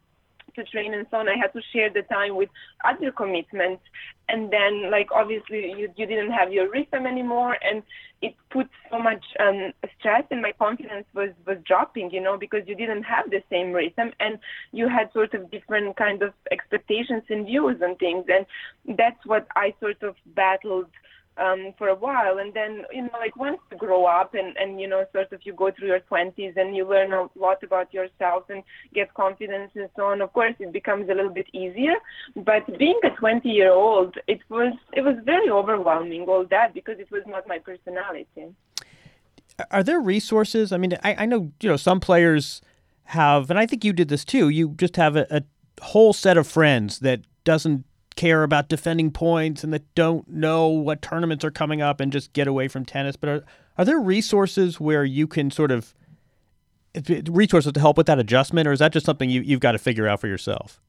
to 0.60 0.70
train 0.70 0.94
and 0.94 1.06
so 1.10 1.18
on. 1.18 1.28
I 1.28 1.36
had 1.36 1.52
to 1.52 1.62
share 1.72 1.90
the 1.90 2.02
time 2.02 2.36
with 2.36 2.50
other 2.84 3.10
commitments, 3.10 3.82
and 4.28 4.50
then 4.50 4.90
like 4.90 5.08
obviously 5.12 5.62
you 5.78 5.88
you 5.96 6.06
didn't 6.06 6.32
have 6.32 6.52
your 6.52 6.70
rhythm 6.70 7.06
anymore, 7.06 7.56
and 7.62 7.82
it 8.22 8.34
put 8.50 8.68
so 8.90 8.98
much 8.98 9.24
um, 9.44 9.72
stress, 9.98 10.24
and 10.30 10.42
my 10.42 10.52
confidence 10.52 11.06
was 11.14 11.30
was 11.46 11.58
dropping, 11.66 12.10
you 12.10 12.20
know, 12.20 12.36
because 12.38 12.62
you 12.66 12.76
didn't 12.82 13.04
have 13.04 13.30
the 13.30 13.42
same 13.50 13.72
rhythm, 13.72 14.12
and 14.20 14.38
you 14.72 14.88
had 14.88 15.12
sort 15.12 15.34
of 15.34 15.50
different 15.50 15.96
kind 15.96 16.22
of 16.22 16.32
expectations 16.50 17.22
and 17.28 17.46
views 17.46 17.78
and 17.80 17.98
things, 17.98 18.24
and 18.28 18.46
that's 18.96 19.24
what 19.26 19.46
I 19.56 19.74
sort 19.80 20.02
of 20.02 20.14
battled 20.26 20.90
um, 21.40 21.72
for 21.78 21.88
a 21.88 21.94
while. 21.94 22.38
And 22.38 22.52
then, 22.52 22.84
you 22.92 23.02
know, 23.02 23.18
like 23.18 23.36
once 23.36 23.58
you 23.70 23.78
grow 23.78 24.04
up 24.04 24.34
and, 24.34 24.56
and, 24.56 24.80
you 24.80 24.86
know, 24.86 25.04
sort 25.12 25.32
of 25.32 25.40
you 25.44 25.52
go 25.52 25.70
through 25.70 25.88
your 25.88 26.00
20s 26.00 26.56
and 26.56 26.76
you 26.76 26.88
learn 26.88 27.12
a 27.12 27.28
lot 27.36 27.62
about 27.62 27.92
yourself 27.92 28.44
and 28.50 28.62
get 28.94 29.12
confidence 29.14 29.72
and 29.74 29.88
so 29.96 30.06
on, 30.06 30.20
of 30.20 30.32
course, 30.32 30.54
it 30.58 30.72
becomes 30.72 31.08
a 31.08 31.14
little 31.14 31.32
bit 31.32 31.46
easier. 31.52 31.94
But 32.36 32.78
being 32.78 33.00
a 33.04 33.10
20 33.10 33.48
year 33.48 33.72
old, 33.72 34.16
it 34.26 34.40
was, 34.48 34.74
it 34.92 35.02
was 35.02 35.16
very 35.24 35.50
overwhelming, 35.50 36.22
all 36.22 36.44
that, 36.50 36.74
because 36.74 36.98
it 36.98 37.10
was 37.10 37.22
not 37.26 37.48
my 37.48 37.58
personality. 37.58 38.54
Are 39.70 39.82
there 39.82 40.00
resources? 40.00 40.72
I 40.72 40.78
mean, 40.78 40.96
I, 41.02 41.14
I 41.18 41.26
know, 41.26 41.52
you 41.60 41.68
know, 41.68 41.76
some 41.76 42.00
players 42.00 42.60
have, 43.04 43.50
and 43.50 43.58
I 43.58 43.66
think 43.66 43.84
you 43.84 43.92
did 43.92 44.08
this 44.08 44.24
too, 44.24 44.48
you 44.48 44.74
just 44.76 44.96
have 44.96 45.16
a, 45.16 45.26
a 45.30 45.42
whole 45.82 46.12
set 46.12 46.36
of 46.36 46.46
friends 46.46 47.00
that 47.00 47.20
doesn't 47.44 47.84
care 48.16 48.42
about 48.42 48.68
defending 48.68 49.10
points 49.10 49.64
and 49.64 49.72
that 49.72 49.94
don't 49.94 50.28
know 50.28 50.68
what 50.68 51.02
tournaments 51.02 51.44
are 51.44 51.50
coming 51.50 51.80
up 51.80 52.00
and 52.00 52.12
just 52.12 52.32
get 52.32 52.46
away 52.46 52.68
from 52.68 52.84
tennis. 52.84 53.16
But 53.16 53.28
are, 53.28 53.44
are 53.78 53.84
there 53.84 53.98
resources 53.98 54.80
where 54.80 55.04
you 55.04 55.26
can 55.26 55.50
sort 55.50 55.70
of 55.70 55.94
resources 57.28 57.72
to 57.72 57.80
help 57.80 57.96
with 57.96 58.06
that 58.06 58.18
adjustment, 58.18 58.66
or 58.66 58.72
is 58.72 58.80
that 58.80 58.92
just 58.92 59.06
something 59.06 59.30
you, 59.30 59.40
you've 59.42 59.60
got 59.60 59.72
to 59.72 59.78
figure 59.78 60.08
out 60.08 60.20
for 60.20 60.26
yourself? 60.26 60.80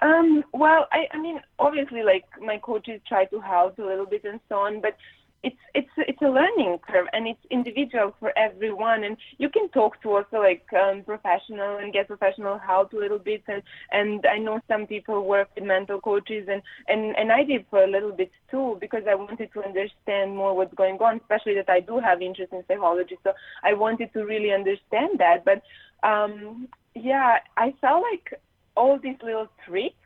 Um, 0.00 0.44
well, 0.52 0.86
I, 0.92 1.08
I 1.12 1.18
mean, 1.20 1.40
obviously, 1.58 2.02
like 2.02 2.24
my 2.40 2.58
coaches 2.58 3.00
try 3.06 3.24
to 3.26 3.40
help 3.40 3.78
a 3.78 3.82
little 3.82 4.06
bit 4.06 4.24
and 4.24 4.40
so 4.48 4.56
on, 4.56 4.80
but 4.80 4.96
it's 5.42 5.56
it's 5.74 5.88
it's 5.96 6.22
a 6.22 6.28
learning 6.28 6.78
curve 6.88 7.06
and 7.12 7.28
it's 7.28 7.40
individual 7.50 8.14
for 8.18 8.36
everyone. 8.36 9.04
And 9.04 9.16
you 9.38 9.48
can 9.48 9.68
talk 9.68 10.00
to 10.02 10.16
also 10.16 10.38
like 10.38 10.66
um, 10.72 11.02
professional 11.02 11.78
and 11.78 11.92
get 11.92 12.08
professional 12.08 12.58
help 12.58 12.92
a 12.92 12.96
little 12.96 13.18
bit. 13.18 13.42
And 13.46 13.62
and 13.92 14.24
I 14.26 14.38
know 14.38 14.60
some 14.68 14.86
people 14.86 15.24
work 15.26 15.48
with 15.54 15.64
mental 15.64 16.00
coaches 16.00 16.48
and 16.50 16.62
and 16.88 17.16
and 17.16 17.30
I 17.30 17.44
did 17.44 17.66
for 17.70 17.84
a 17.84 17.90
little 17.90 18.12
bit 18.12 18.30
too 18.50 18.78
because 18.80 19.04
I 19.08 19.14
wanted 19.14 19.52
to 19.52 19.64
understand 19.64 20.34
more 20.34 20.56
what's 20.56 20.74
going 20.74 20.96
on 20.98 21.16
especially 21.16 21.54
that 21.54 21.68
I 21.70 21.80
do 21.80 21.98
have 21.98 22.20
interest 22.20 22.52
in 22.52 22.64
psychology. 22.66 23.16
So 23.22 23.32
I 23.62 23.74
wanted 23.74 24.12
to 24.14 24.24
really 24.24 24.52
understand 24.52 25.18
that. 25.18 25.44
But 25.44 25.62
um 26.02 26.68
yeah 26.94 27.38
I 27.56 27.74
felt 27.80 28.02
like 28.02 28.40
all 28.76 28.98
these 28.98 29.16
little 29.22 29.48
tricks 29.66 29.96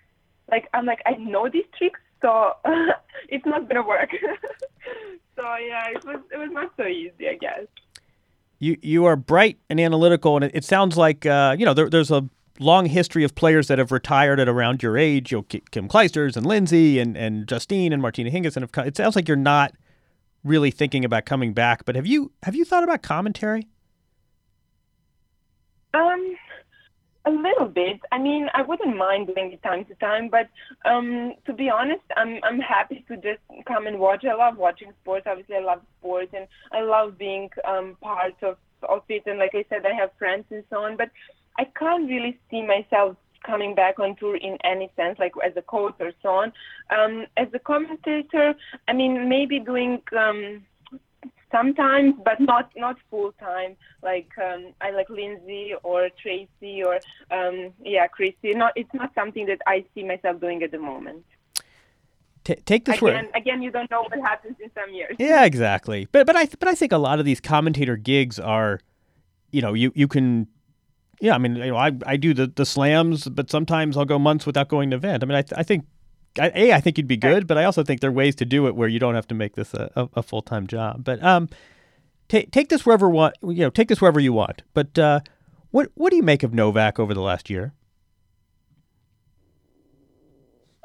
like 0.51 0.69
I'm 0.75 0.85
like 0.85 1.01
I 1.07 1.13
know 1.13 1.49
these 1.51 1.65
tricks 1.77 2.01
so 2.23 2.53
it's 3.29 3.45
not 3.45 3.69
gonna 3.69 3.87
work. 3.87 4.11
so 5.37 5.43
yeah, 5.43 5.89
it 5.91 6.05
was 6.05 6.21
it 6.33 6.39
was 6.39 6.51
not 6.53 6.73
so 6.77 6.87
easy, 6.87 7.29
I 7.29 7.37
guess. 7.39 7.67
You 8.59 8.79
you 8.81 9.05
are 9.05 9.17
bright 9.17 9.59
and 9.69 9.79
analytical, 9.81 10.37
and 10.37 10.45
it, 10.45 10.53
it 10.55 10.65
sounds 10.65 10.97
like 10.97 11.27
uh, 11.27 11.57
you 11.59 11.67
know 11.67 11.75
there, 11.75 11.91
there's 11.91 12.11
a 12.11 12.29
long 12.59 12.87
history 12.87 13.25
of 13.25 13.35
players 13.35 13.69
that 13.69 13.79
have 13.79 13.93
retired 13.93 14.39
at 14.39 14.49
around 14.49 14.83
your 14.83 14.97
age. 14.97 15.33
You 15.33 15.39
know, 15.39 15.61
Kim 15.71 15.89
Clijsters 15.89 16.37
and 16.37 16.47
Lindsay 16.47 16.99
and 16.99 17.17
and 17.17 17.47
Justine 17.47 17.93
and 17.93 18.01
Martina 18.01 18.31
Hingis, 18.31 18.57
and 18.57 18.69
it 18.87 18.97
sounds 18.97 19.17
like 19.17 19.29
you're 19.29 19.37
not 19.37 19.75
really 20.45 20.71
thinking 20.71 21.05
about 21.05 21.25
coming 21.25 21.53
back. 21.53 21.85
But 21.85 21.97
have 21.97 22.07
you 22.07 22.33
have 22.43 22.55
you 22.55 22.65
thought 22.65 22.85
about 22.85 23.03
commentary? 23.03 23.67
Um, 25.95 26.37
a 27.25 27.31
little 27.31 27.67
bit. 27.67 28.01
I 28.11 28.19
mean, 28.19 28.49
I 28.55 28.63
wouldn't 28.63 28.97
mind 28.97 29.29
doing 29.29 29.53
it 29.53 29.63
time 29.63 29.85
to 29.87 29.95
time, 29.97 30.29
but 30.29 30.49
um, 30.89 31.35
to 31.47 31.53
be 31.53 31.71
honest, 31.71 32.03
I'm 32.17 32.41
I'm 32.43 32.61
happy 32.61 33.05
to 33.09 33.17
just 33.17 33.41
come 33.67 33.87
and 33.87 33.99
watch. 33.99 34.25
I 34.25 34.35
love 34.35 34.57
watching 34.57 34.93
sports. 35.03 35.27
Obviously, 35.29 35.57
I 35.57 35.61
love 35.61 35.83
sports, 35.99 36.33
and 36.37 36.47
I 36.73 36.83
love 36.83 37.19
being 37.19 37.49
um, 37.65 37.97
part 38.03 38.35
of 38.43 38.57
of 38.89 39.03
it. 39.09 39.23
And 39.27 39.39
like 39.39 39.55
I 39.55 39.65
said, 39.69 39.87
I 39.87 39.95
have 39.95 40.11
friends 40.19 40.45
and 40.51 40.65
so 40.71 40.85
on. 40.85 40.97
But 40.97 41.11
I 41.59 41.65
can't 41.79 42.09
really 42.09 42.39
see 42.51 42.63
myself 42.63 43.17
coming 43.45 43.75
back 43.75 43.99
on 43.99 44.17
tour 44.17 44.37
in 44.37 44.57
any 44.65 44.91
sense, 44.97 45.19
like 45.19 45.33
as 45.45 45.53
a 45.57 45.63
coach 45.63 45.95
or 46.01 46.13
so 46.23 46.29
on. 46.29 46.53
Um, 46.91 47.27
as 47.37 47.49
a 47.55 47.59
commentator, 47.59 48.55
I 48.89 48.93
mean, 48.93 49.29
maybe 49.29 49.61
doing. 49.61 50.03
Um, 50.17 50.65
sometimes, 51.53 52.15
but 52.25 52.41
not 52.41 52.71
not 52.77 52.97
full 53.11 53.33
time. 53.33 53.77
Like 54.03 54.31
um, 54.43 54.73
I 54.81 54.91
like 54.91 55.09
Lindsay 55.11 55.75
or 55.85 56.09
Tracy 56.21 56.83
or 56.83 56.99
um, 57.31 57.73
yeah, 57.85 58.07
Christy. 58.09 58.55
Not 58.55 58.73
it's 58.75 58.93
not 58.95 59.15
something 59.15 59.47
that 59.47 59.61
I 59.67 59.85
see 59.95 60.03
myself 60.03 60.41
doing 60.41 60.63
at 60.63 60.73
the 60.73 60.79
moment. 60.79 61.25
T- 62.45 62.57
take 62.57 62.87
this 62.87 62.97
again. 62.97 63.27
Word. 63.27 63.37
Again, 63.37 63.63
you 63.63 63.71
don't 63.71 63.91
know 63.91 64.03
what 64.03 64.19
happens 64.21 64.57
in 64.61 64.71
some 64.75 64.93
years. 64.93 65.15
Yeah, 65.19 65.45
exactly. 65.45 66.09
But 66.11 66.27
but 66.27 66.35
I 66.35 66.47
but 66.47 66.67
I 66.67 66.75
think 66.75 66.91
a 66.91 66.99
lot 66.99 67.21
of 67.21 67.25
these 67.25 67.41
commentator 67.41 67.97
gigs 67.97 68.41
are, 68.41 68.81
you 69.53 69.63
know, 69.63 69.75
you 69.75 69.93
you 69.95 70.09
can. 70.09 70.49
Yeah, 71.21 71.37
I 71.37 71.39
mean, 71.39 71.55
you 71.55 71.67
know, 71.67 71.77
I, 71.77 71.93
I 72.05 72.17
do 72.17 72.35
the, 72.35 72.49
the 72.49 72.67
slams, 72.67 73.29
but 73.29 73.49
sometimes 73.49 73.97
I'll 73.97 74.05
go 74.05 74.19
months 74.19 74.45
without 74.45 74.67
going 74.67 74.91
to 74.91 74.97
event. 74.97 75.23
I 75.23 75.27
mean, 75.27 75.37
I, 75.37 75.43
th- 75.43 75.57
I 75.57 75.63
think 75.63 75.85
a, 76.39 76.73
I 76.73 76.81
think 76.81 76.99
you'd 76.99 77.07
be 77.07 77.17
good, 77.17 77.47
but 77.47 77.59
I 77.59 77.65
also 77.65 77.83
think 77.83 78.01
there 78.01 78.11
are 78.11 78.13
ways 78.13 78.35
to 78.37 78.45
do 78.45 78.67
it 78.67 78.75
where 78.75 78.89
you 78.89 78.99
don't 78.99 79.15
have 79.15 79.29
to 79.29 79.35
make 79.35 79.55
this 79.55 79.75
a, 79.75 79.91
a, 79.97 80.09
a 80.17 80.23
full 80.23 80.43
time 80.43 80.67
job. 80.67 81.05
But 81.05 81.23
um, 81.23 81.49
take 82.29 82.51
take 82.51 82.69
this 82.69 82.87
wherever 82.87 83.09
want 83.09 83.35
you 83.43 83.65
know 83.65 83.71
take 83.71 83.89
this 83.89 84.01
wherever 84.01 84.21
you 84.21 84.33
want. 84.33 84.63
But 84.75 84.99
uh, 84.99 85.21
what 85.71 85.91
what 85.95 86.11
do 86.11 86.17
you 86.17 86.23
make 86.23 86.43
of 86.43 86.55
Novak 86.55 86.99
over 86.99 87.15
the 87.15 87.21
last 87.21 87.51
year? 87.51 87.73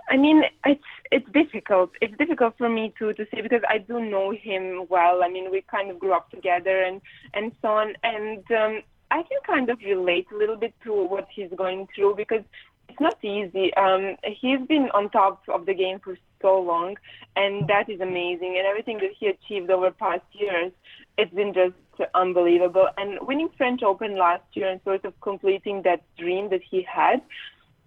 I 0.09 0.17
mean, 0.17 0.43
it's 0.65 0.83
it's 1.11 1.27
difficult. 1.33 1.91
It's 2.01 2.17
difficult 2.17 2.55
for 2.57 2.69
me 2.69 2.93
to 2.99 3.13
to 3.13 3.25
say 3.33 3.41
because 3.41 3.61
I 3.69 3.77
do 3.77 3.99
know 3.99 4.31
him 4.31 4.85
well. 4.89 5.23
I 5.23 5.29
mean, 5.29 5.51
we 5.51 5.63
kind 5.69 5.91
of 5.91 5.99
grew 5.99 6.13
up 6.13 6.29
together 6.31 6.83
and 6.83 7.01
and 7.33 7.51
so 7.61 7.69
on. 7.69 7.93
And 8.03 8.43
um, 8.51 8.81
I 9.11 9.23
can 9.23 9.39
kind 9.45 9.69
of 9.69 9.79
relate 9.85 10.27
a 10.33 10.37
little 10.37 10.57
bit 10.57 10.73
to 10.83 10.93
what 10.93 11.27
he's 11.33 11.51
going 11.57 11.87
through 11.95 12.15
because 12.15 12.43
it's 12.89 12.99
not 12.99 13.23
easy. 13.23 13.73
Um, 13.75 14.15
he's 14.23 14.65
been 14.67 14.89
on 14.93 15.09
top 15.09 15.43
of 15.47 15.65
the 15.65 15.73
game 15.73 15.99
for 15.99 16.17
so 16.41 16.59
long, 16.59 16.95
and 17.35 17.67
that 17.67 17.89
is 17.89 17.99
amazing. 18.01 18.55
And 18.57 18.67
everything 18.67 18.97
that 18.99 19.11
he 19.19 19.27
achieved 19.27 19.69
over 19.69 19.91
past 19.91 20.23
years, 20.33 20.71
it's 21.17 21.33
been 21.33 21.53
just 21.53 21.75
unbelievable. 22.13 22.87
And 22.97 23.19
winning 23.21 23.49
French 23.57 23.81
Open 23.83 24.17
last 24.17 24.43
year 24.53 24.69
and 24.69 24.81
sort 24.83 25.05
of 25.05 25.19
completing 25.21 25.81
that 25.83 26.01
dream 26.17 26.49
that 26.49 26.61
he 26.69 26.83
had, 26.83 27.21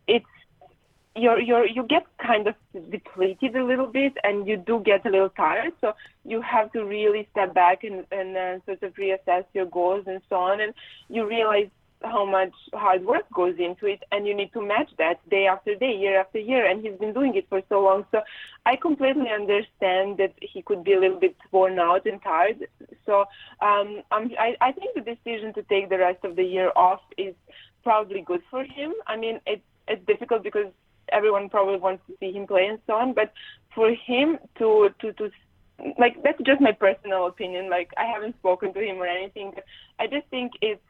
it's 0.06 0.26
you're, 1.16 1.40
you're, 1.40 1.66
you 1.66 1.82
get 1.82 2.06
kind 2.24 2.46
of 2.46 2.54
depleted 2.90 3.56
a 3.56 3.64
little 3.64 3.86
bit 3.86 4.16
and 4.22 4.46
you 4.46 4.56
do 4.56 4.80
get 4.84 5.04
a 5.04 5.10
little 5.10 5.28
tired. 5.30 5.72
So 5.80 5.94
you 6.24 6.40
have 6.40 6.70
to 6.72 6.84
really 6.84 7.28
step 7.32 7.52
back 7.52 7.82
and, 7.82 8.06
and 8.12 8.36
uh, 8.36 8.64
sort 8.64 8.82
of 8.82 8.94
reassess 8.94 9.44
your 9.52 9.66
goals 9.66 10.04
and 10.06 10.20
so 10.28 10.36
on. 10.36 10.60
And 10.60 10.72
you 11.08 11.26
realize 11.28 11.68
how 12.02 12.24
much 12.24 12.52
hard 12.72 13.04
work 13.04 13.24
goes 13.34 13.56
into 13.58 13.86
it 13.86 14.02
and 14.10 14.26
you 14.26 14.34
need 14.34 14.52
to 14.52 14.62
match 14.62 14.90
that 14.98 15.16
day 15.28 15.46
after 15.46 15.74
day 15.74 15.94
year 15.94 16.18
after 16.18 16.38
year 16.38 16.64
and 16.66 16.82
he's 16.82 16.98
been 16.98 17.12
doing 17.12 17.34
it 17.34 17.46
for 17.48 17.62
so 17.68 17.82
long. 17.82 18.04
So 18.10 18.22
i 18.64 18.76
completely 18.76 19.30
understand 19.30 20.18
that 20.18 20.32
he 20.40 20.62
could 20.62 20.82
be 20.84 20.94
a 20.94 21.00
little 21.00 21.20
bit 21.20 21.36
worn 21.52 21.78
out 21.78 22.06
and 22.06 22.22
tired. 22.22 22.66
So 23.04 23.20
um 23.60 24.02
I, 24.10 24.56
I 24.60 24.72
think 24.72 24.94
the 24.94 25.02
decision 25.14 25.52
to 25.54 25.62
take 25.64 25.88
the 25.88 25.98
rest 25.98 26.24
of 26.24 26.36
the 26.36 26.44
year 26.44 26.72
off 26.74 27.00
is 27.18 27.34
probably 27.82 28.22
good 28.22 28.42
for 28.50 28.64
him. 28.64 28.94
I 29.06 29.16
mean 29.16 29.40
it's 29.46 29.62
it's 29.86 30.04
difficult 30.06 30.42
because 30.42 30.72
everyone 31.12 31.48
probably 31.50 31.78
wants 31.78 32.02
to 32.06 32.14
see 32.20 32.32
him 32.32 32.46
play 32.46 32.66
and 32.66 32.78
so 32.86 32.94
on 32.94 33.12
but 33.12 33.32
for 33.74 33.92
him 33.92 34.38
to 34.58 34.88
to 35.00 35.12
to 35.14 35.30
like 35.98 36.22
that's 36.22 36.40
just 36.44 36.60
my 36.60 36.72
personal 36.72 37.26
opinion. 37.26 37.68
Like 37.68 37.90
i 37.98 38.04
haven't 38.04 38.36
spoken 38.38 38.72
to 38.72 38.80
him 38.80 38.96
or 38.96 39.06
anything 39.06 39.52
But 39.54 39.64
i 39.98 40.06
just 40.06 40.26
think 40.28 40.52
it's 40.62 40.80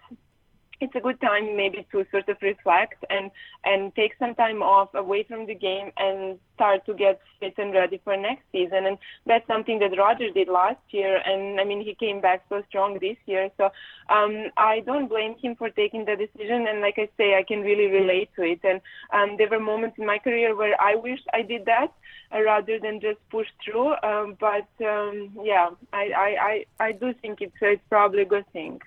it's 0.81 0.95
a 0.95 1.01
good 1.01 1.21
time 1.21 1.57
maybe 1.57 1.87
to 1.93 2.05
sort 2.11 2.29
of 2.29 2.37
reflect 2.41 3.05
and 3.11 3.31
and 3.65 3.95
take 3.95 4.13
some 4.19 4.35
time 4.35 4.63
off 4.63 4.89
away 4.95 5.23
from 5.23 5.47
the 5.47 5.55
game 5.55 5.93
and 5.97 6.39
start 6.55 6.85
to 6.87 6.95
get 6.95 7.21
fit 7.39 7.55
and 7.59 7.73
ready 7.73 8.01
for 8.05 8.17
next 8.17 8.43
season. 8.53 8.87
And 8.87 8.99
that's 9.27 9.47
something 9.47 9.79
that 9.79 9.97
Roger 9.97 10.31
did 10.31 10.49
last 10.49 10.81
year. 10.91 11.21
And 11.25 11.61
I 11.61 11.65
mean 11.65 11.81
he 11.83 11.95
came 11.95 12.21
back 12.21 12.45
so 12.49 12.63
strong 12.69 12.99
this 13.01 13.17
year. 13.27 13.51
So 13.57 13.71
um, 14.09 14.47
I 14.57 14.81
don't 14.81 15.09
blame 15.09 15.37
him 15.43 15.57
for 15.57 15.71
taking 15.71 16.05
the 16.05 16.17
decision. 16.17 16.67
And 16.69 16.81
like 16.81 16.99
I 16.99 17.09
say 17.17 17.35
I 17.35 17.45
can 17.47 17.61
really 17.61 17.87
relate 17.87 18.31
to 18.37 18.43
it. 18.43 18.61
And 18.65 18.81
um, 19.13 19.37
there 19.39 19.49
were 19.49 19.61
moments 19.61 19.97
in 19.99 20.07
my 20.07 20.19
career 20.19 20.57
where 20.57 20.81
I 20.81 20.95
wish 20.95 21.21
I 21.33 21.43
did 21.43 21.65
that 21.67 21.93
uh, 22.35 22.41
rather 22.43 22.79
than 22.79 23.01
just 23.01 23.21
push 23.31 23.49
through. 23.65 23.95
Um, 24.03 24.37
but 24.39 24.69
um, 24.85 25.31
yeah 25.43 25.71
I, 25.93 26.05
I, 26.27 26.31
I, 26.51 26.87
I 26.89 26.93
do 26.93 27.15
think 27.21 27.41
it's, 27.41 27.57
it's 27.61 27.83
probably 27.89 28.23
a 28.23 28.27
good 28.27 28.51
thing. 28.53 28.81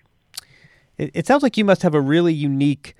It, 0.97 1.11
it 1.13 1.27
sounds 1.27 1.43
like 1.43 1.57
you 1.57 1.65
must 1.65 1.83
have 1.83 1.95
a 1.95 2.01
really 2.01 2.33
unique 2.33 2.95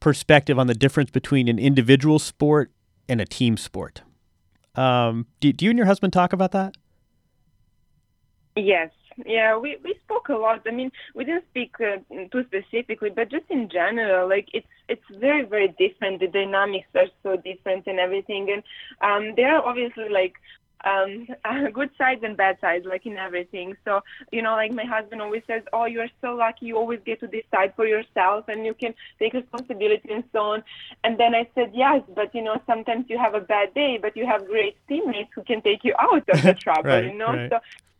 perspective 0.00 0.58
on 0.58 0.66
the 0.66 0.74
difference 0.74 1.10
between 1.10 1.48
an 1.48 1.58
individual 1.58 2.18
sport 2.18 2.70
and 3.08 3.20
a 3.20 3.24
team 3.24 3.56
sport. 3.56 4.02
Um, 4.74 5.26
do, 5.40 5.52
do 5.52 5.64
you 5.64 5.70
and 5.70 5.78
your 5.78 5.86
husband 5.86 6.12
talk 6.12 6.32
about 6.32 6.52
that? 6.52 6.76
Yes. 8.54 8.90
Yeah, 9.26 9.58
we, 9.58 9.76
we 9.82 9.98
spoke 10.04 10.28
a 10.28 10.34
lot. 10.34 10.62
I 10.66 10.70
mean, 10.70 10.92
we 11.14 11.24
didn't 11.24 11.44
speak 11.50 11.74
uh, 11.80 11.96
too 12.30 12.44
specifically, 12.44 13.10
but 13.10 13.30
just 13.30 13.46
in 13.50 13.68
general, 13.68 14.28
like 14.28 14.48
it's 14.52 14.66
it's 14.88 15.02
very 15.18 15.44
very 15.44 15.74
different. 15.76 16.20
The 16.20 16.28
dynamics 16.28 16.86
are 16.94 17.08
so 17.24 17.36
different 17.36 17.88
and 17.88 17.98
everything, 17.98 18.48
and 18.52 18.62
um, 19.02 19.34
there 19.34 19.56
are 19.56 19.64
obviously 19.64 20.08
like 20.08 20.34
um 20.84 21.26
good 21.72 21.90
sides 21.98 22.22
and 22.22 22.36
bad 22.36 22.58
sides 22.60 22.86
like 22.86 23.06
in 23.06 23.16
everything. 23.16 23.76
So 23.84 24.00
you 24.32 24.42
know 24.42 24.52
like 24.52 24.72
my 24.72 24.84
husband 24.84 25.20
always 25.22 25.42
says 25.46 25.62
oh 25.72 25.86
you're 25.86 26.08
so 26.20 26.34
lucky 26.34 26.66
you 26.66 26.76
always 26.76 27.00
get 27.04 27.20
to 27.20 27.26
decide 27.26 27.74
for 27.76 27.86
yourself 27.86 28.46
and 28.48 28.64
you 28.64 28.74
can 28.74 28.94
take 29.18 29.32
responsibility 29.34 30.10
and 30.12 30.24
so 30.32 30.40
on. 30.40 30.64
And 31.04 31.18
then 31.18 31.34
i 31.34 31.48
said 31.54 31.72
yes 31.74 32.02
but 32.14 32.34
you 32.34 32.42
know 32.42 32.60
sometimes 32.66 33.06
you 33.08 33.18
have 33.18 33.34
a 33.34 33.40
bad 33.40 33.74
day 33.74 33.98
but 34.00 34.16
you 34.16 34.26
have 34.26 34.46
great 34.46 34.76
teammates 34.88 35.30
who 35.34 35.42
can 35.42 35.62
take 35.62 35.84
you 35.84 35.94
out 35.98 36.28
of 36.28 36.42
the 36.42 36.54
trouble 36.64 36.90
Right, 36.90 37.04
you 37.04 37.18
know? 37.18 37.32
right. 37.32 37.50
so 37.50 37.58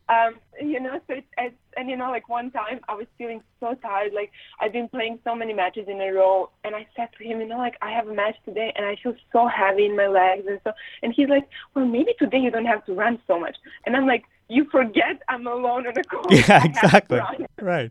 um 0.08 0.34
you 0.60 0.80
know 0.80 1.00
so 1.06 1.14
it's, 1.14 1.26
it's 1.38 1.54
and 1.76 1.88
you 1.88 1.96
know 1.96 2.10
like 2.10 2.28
one 2.28 2.50
time 2.50 2.80
i 2.88 2.94
was 2.94 3.06
feeling 3.16 3.40
so 3.60 3.74
tired 3.82 4.12
like 4.14 4.30
i've 4.60 4.72
been 4.72 4.88
playing 4.88 5.18
so 5.24 5.34
many 5.34 5.52
matches 5.52 5.86
in 5.88 6.00
a 6.00 6.12
row 6.12 6.50
and 6.64 6.74
i 6.74 6.86
said 6.96 7.08
to 7.16 7.24
him 7.24 7.40
you 7.40 7.46
know 7.46 7.58
like 7.58 7.76
i 7.82 7.90
have 7.90 8.08
a 8.08 8.14
match 8.14 8.36
today 8.44 8.72
and 8.76 8.84
i 8.84 8.96
feel 9.02 9.14
so 9.32 9.46
heavy 9.46 9.86
in 9.86 9.96
my 9.96 10.06
legs 10.06 10.44
and 10.48 10.60
so 10.64 10.72
and 11.02 11.12
he's 11.14 11.28
like 11.28 11.48
well 11.74 11.86
maybe 11.86 12.12
today 12.18 12.38
you 12.38 12.50
don't 12.50 12.66
have 12.66 12.84
to 12.84 12.94
run 12.94 13.18
so 13.26 13.38
much 13.38 13.56
and 13.86 13.96
i'm 13.96 14.06
like 14.06 14.24
you 14.48 14.64
forget 14.70 15.22
i'm 15.28 15.46
alone 15.46 15.86
on 15.86 15.96
a 15.96 16.04
court 16.04 16.26
Yeah, 16.30 16.64
exactly. 16.64 17.20
Right. 17.60 17.90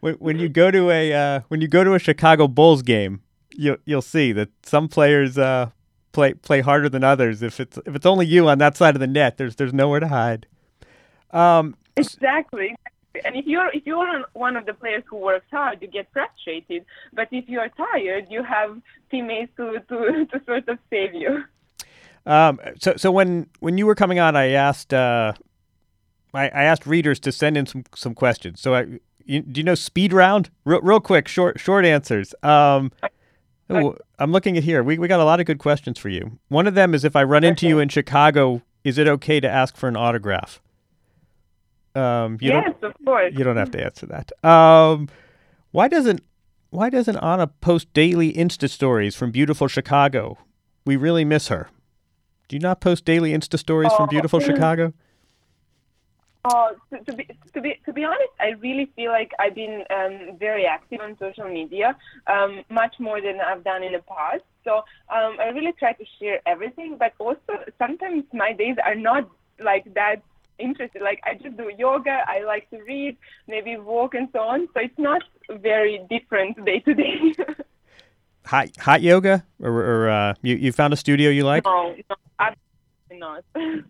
When, 0.00 0.14
when 0.14 0.38
you 0.38 0.48
go 0.48 0.70
to 0.70 0.90
a 0.90 1.12
uh, 1.12 1.40
when 1.48 1.60
you 1.60 1.68
go 1.68 1.84
to 1.84 1.94
a 1.94 1.98
Chicago 1.98 2.48
Bulls 2.48 2.82
game, 2.82 3.20
you'll 3.54 3.76
you'll 3.84 4.02
see 4.02 4.32
that 4.32 4.48
some 4.62 4.88
players 4.88 5.38
uh, 5.38 5.70
play 6.12 6.34
play 6.34 6.60
harder 6.60 6.88
than 6.88 7.04
others. 7.04 7.42
If 7.42 7.60
it's 7.60 7.78
if 7.86 7.94
it's 7.94 8.06
only 8.06 8.26
you 8.26 8.48
on 8.48 8.58
that 8.58 8.76
side 8.76 8.94
of 8.96 9.00
the 9.00 9.06
net, 9.06 9.36
there's 9.36 9.56
there's 9.56 9.72
nowhere 9.72 10.00
to 10.00 10.08
hide. 10.08 10.46
Um, 11.30 11.76
Exactly. 11.96 12.76
And 13.24 13.34
if 13.34 13.46
you're 13.46 13.68
if 13.72 13.84
you're 13.86 14.24
one 14.34 14.56
of 14.56 14.66
the 14.66 14.74
players 14.74 15.02
who 15.08 15.16
works 15.16 15.46
hard, 15.50 15.82
you 15.82 15.88
get 15.88 16.06
frustrated. 16.12 16.84
But 17.12 17.28
if 17.32 17.48
you're 17.48 17.68
tired, 17.70 18.26
you 18.30 18.44
have 18.44 18.80
teammates 19.10 19.50
to 19.56 19.80
to, 19.88 20.26
to 20.30 20.44
sort 20.46 20.68
of 20.68 20.78
save 20.90 21.14
you. 21.14 21.44
Um, 22.26 22.60
so, 22.78 22.94
so 22.96 23.10
when 23.10 23.48
when 23.60 23.78
you 23.78 23.86
were 23.86 23.94
coming 23.94 24.20
on, 24.20 24.36
I 24.36 24.50
asked 24.50 24.94
uh, 24.94 25.32
I, 26.34 26.44
I 26.44 26.62
asked 26.64 26.86
readers 26.86 27.18
to 27.20 27.32
send 27.32 27.56
in 27.56 27.66
some 27.66 27.84
some 27.94 28.14
questions. 28.14 28.60
So, 28.60 28.74
I, 28.74 28.86
you, 29.24 29.40
do 29.40 29.58
you 29.58 29.64
know 29.64 29.74
speed 29.74 30.12
round? 30.12 30.50
Real, 30.64 30.80
real 30.82 31.00
quick, 31.00 31.26
short 31.26 31.58
short 31.58 31.84
answers. 31.84 32.34
Um, 32.42 32.92
oh, 33.70 33.96
I'm 34.18 34.30
looking 34.30 34.56
at 34.56 34.64
here. 34.64 34.82
We 34.82 34.98
we 34.98 35.08
got 35.08 35.20
a 35.20 35.24
lot 35.24 35.40
of 35.40 35.46
good 35.46 35.58
questions 35.58 35.98
for 35.98 36.10
you. 36.10 36.38
One 36.48 36.66
of 36.66 36.74
them 36.74 36.94
is 36.94 37.04
if 37.04 37.16
I 37.16 37.24
run 37.24 37.42
into 37.42 37.66
you 37.66 37.78
in 37.78 37.88
Chicago, 37.88 38.62
is 38.84 38.98
it 38.98 39.08
okay 39.08 39.40
to 39.40 39.48
ask 39.48 39.76
for 39.76 39.88
an 39.88 39.96
autograph? 39.96 40.60
Um, 41.98 42.38
you 42.40 42.50
yes, 42.52 42.74
don't 42.80 42.90
of 42.90 43.04
course. 43.04 43.32
you 43.36 43.44
don't 43.44 43.56
have 43.56 43.70
to 43.72 43.82
answer 43.84 44.06
that. 44.06 44.32
Um, 44.44 45.08
why 45.72 45.88
doesn't 45.88 46.20
why 46.70 46.90
doesn't 46.90 47.16
Ana 47.16 47.46
post 47.46 47.92
daily 47.92 48.32
Insta 48.32 48.68
stories 48.68 49.14
from 49.16 49.30
beautiful 49.30 49.68
Chicago? 49.68 50.38
We 50.84 50.96
really 50.96 51.24
miss 51.24 51.48
her. 51.48 51.68
Do 52.48 52.56
you 52.56 52.60
not 52.60 52.80
post 52.80 53.04
daily 53.04 53.32
Insta 53.32 53.58
stories 53.58 53.92
from 53.92 54.04
Oh. 54.04 54.14
beautiful 54.16 54.40
Chicago? 54.40 54.92
Oh, 56.44 56.70
to, 56.90 57.04
to 57.04 57.12
be 57.12 57.28
to 57.54 57.60
be 57.60 57.70
to 57.84 57.92
be 57.92 58.04
honest, 58.04 58.32
I 58.40 58.50
really 58.60 58.86
feel 58.96 59.10
like 59.10 59.32
I've 59.38 59.54
been 59.54 59.82
um, 59.90 60.38
very 60.38 60.64
active 60.66 61.00
on 61.00 61.16
social 61.18 61.48
media, 61.48 61.96
um, 62.26 62.62
much 62.70 62.94
more 62.98 63.20
than 63.20 63.40
I've 63.40 63.64
done 63.64 63.82
in 63.82 63.92
the 63.92 64.02
past. 64.08 64.44
So 64.64 64.76
um, 65.16 65.36
I 65.40 65.48
really 65.52 65.72
try 65.78 65.92
to 65.94 66.04
share 66.18 66.40
everything, 66.46 66.96
but 66.98 67.12
also 67.18 67.52
sometimes 67.78 68.24
my 68.32 68.52
days 68.52 68.76
are 68.84 68.94
not 68.94 69.28
like 69.60 69.92
that 69.94 70.22
interested. 70.58 71.02
Like 71.02 71.20
I 71.24 71.34
just 71.34 71.56
do 71.56 71.70
yoga, 71.76 72.20
I 72.26 72.44
like 72.44 72.68
to 72.70 72.78
read, 72.82 73.16
maybe 73.46 73.76
walk 73.76 74.14
and 74.14 74.28
so 74.32 74.40
on. 74.40 74.68
So 74.74 74.80
it's 74.80 74.98
not 74.98 75.22
very 75.50 76.00
different 76.10 76.64
day 76.64 76.80
to 76.80 76.94
day. 76.94 77.34
Hot 78.46 78.70
hot 78.78 79.02
yoga, 79.02 79.44
or, 79.60 79.70
or 79.70 80.08
uh, 80.08 80.34
you 80.40 80.54
you 80.56 80.72
found 80.72 80.94
a 80.94 80.96
studio 80.96 81.28
you 81.28 81.44
like? 81.44 81.66
No, 81.66 81.94
no, 82.08 82.16
absolutely 82.38 83.18
not. 83.18 83.44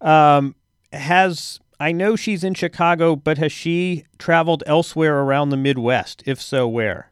Um, 0.00 0.54
has 0.94 1.60
I 1.78 1.92
know 1.92 2.16
she's 2.16 2.42
in 2.44 2.54
Chicago, 2.54 3.16
but 3.16 3.38
has 3.38 3.52
she 3.52 4.04
traveled 4.18 4.62
elsewhere 4.66 5.20
around 5.20 5.50
the 5.50 5.56
Midwest? 5.56 6.22
If 6.26 6.40
so, 6.40 6.66
where? 6.66 7.08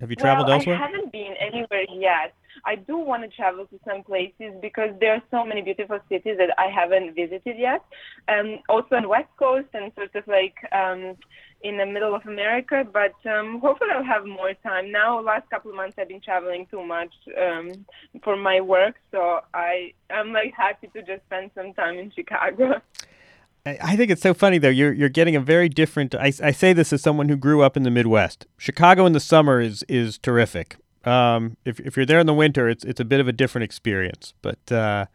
Have 0.00 0.10
you 0.10 0.16
traveled 0.16 0.48
well, 0.48 0.56
elsewhere? 0.56 0.76
I 0.76 0.86
haven't 0.86 1.12
been 1.12 1.34
anywhere 1.40 1.84
yet. 1.92 2.34
I 2.68 2.74
do 2.74 2.98
want 2.98 3.22
to 3.22 3.34
travel 3.34 3.64
to 3.64 3.80
some 3.88 4.02
places 4.02 4.52
because 4.60 4.90
there 5.00 5.14
are 5.14 5.22
so 5.30 5.42
many 5.42 5.62
beautiful 5.62 5.98
cities 6.10 6.36
that 6.36 6.50
I 6.58 6.66
haven't 6.68 7.14
visited 7.14 7.56
yet. 7.58 7.82
Um, 8.28 8.58
also 8.68 8.96
on 8.96 9.08
West 9.08 9.30
Coast 9.38 9.68
and 9.72 9.90
sort 9.94 10.14
of 10.14 10.24
like 10.28 10.56
um, 10.70 11.16
in 11.62 11.78
the 11.78 11.86
middle 11.86 12.14
of 12.14 12.26
America. 12.26 12.84
But 12.92 13.14
um, 13.26 13.60
hopefully 13.60 13.88
I'll 13.94 14.04
have 14.04 14.26
more 14.26 14.52
time. 14.62 14.92
Now, 14.92 15.18
last 15.18 15.48
couple 15.48 15.70
of 15.70 15.78
months 15.78 15.96
I've 15.98 16.08
been 16.08 16.20
traveling 16.20 16.66
too 16.70 16.84
much 16.84 17.14
um, 17.40 17.86
for 18.22 18.36
my 18.36 18.60
work, 18.60 18.96
so 19.12 19.40
I 19.54 19.94
I'm 20.10 20.34
like 20.34 20.52
happy 20.54 20.88
to 20.88 21.00
just 21.00 21.22
spend 21.24 21.50
some 21.54 21.72
time 21.72 21.96
in 21.96 22.12
Chicago. 22.14 22.82
I 23.66 23.96
think 23.96 24.10
it's 24.10 24.22
so 24.22 24.34
funny 24.34 24.58
though. 24.58 24.68
You're 24.68 24.92
you're 24.92 25.08
getting 25.08 25.36
a 25.36 25.40
very 25.40 25.70
different. 25.70 26.14
I, 26.14 26.32
I 26.42 26.52
say 26.52 26.74
this 26.74 26.92
as 26.92 27.00
someone 27.00 27.30
who 27.30 27.36
grew 27.36 27.62
up 27.62 27.76
in 27.78 27.82
the 27.82 27.90
Midwest. 27.90 28.46
Chicago 28.58 29.06
in 29.06 29.12
the 29.12 29.20
summer 29.20 29.60
is 29.60 29.84
is 29.88 30.18
terrific. 30.18 30.76
Um, 31.04 31.56
if 31.64 31.80
if 31.80 31.96
you're 31.96 32.06
there 32.06 32.18
in 32.18 32.26
the 32.26 32.34
winter, 32.34 32.68
it's 32.68 32.84
it's 32.84 33.00
a 33.00 33.04
bit 33.04 33.20
of 33.20 33.28
a 33.28 33.32
different 33.32 33.64
experience. 33.64 34.34
But 34.42 34.72
uh, 34.72 35.06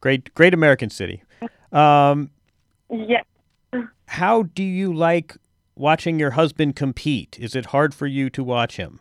great 0.00 0.32
great 0.34 0.54
American 0.54 0.90
city. 0.90 1.22
Um, 1.70 2.30
yeah. 2.90 3.22
how 4.06 4.44
do 4.44 4.62
you 4.62 4.92
like 4.92 5.36
watching 5.76 6.18
your 6.18 6.30
husband 6.32 6.76
compete? 6.76 7.36
Is 7.38 7.54
it 7.54 7.66
hard 7.66 7.94
for 7.94 8.06
you 8.06 8.30
to 8.30 8.42
watch 8.42 8.76
him? 8.76 9.00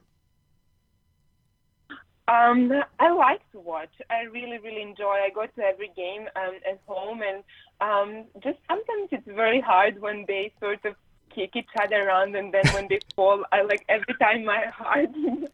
Um, 2.28 2.74
I 3.00 3.10
like 3.12 3.40
to 3.54 3.60
watch. 3.60 3.94
I 4.10 4.24
really, 4.24 4.58
really 4.58 4.82
enjoy. 4.82 5.16
I 5.26 5.30
go 5.34 5.46
to 5.46 5.62
every 5.62 5.92
game 5.96 6.28
um, 6.36 6.56
at 6.70 6.80
home, 6.86 7.22
and 7.22 7.44
um, 7.80 8.26
just 8.44 8.58
sometimes 8.68 9.10
it's 9.12 9.28
very 9.28 9.62
hard 9.62 10.02
when 10.02 10.26
they 10.28 10.52
sort 10.60 10.84
of 10.84 10.96
kick 11.38 11.56
each 11.56 11.70
other 11.80 12.08
around, 12.08 12.36
and 12.36 12.52
then 12.54 12.64
when 12.74 12.88
they 12.88 13.00
fall, 13.16 13.44
I 13.52 13.62
like 13.62 13.86
every 13.88 14.16
time 14.20 14.44
my 14.44 14.66
heart 14.74 15.10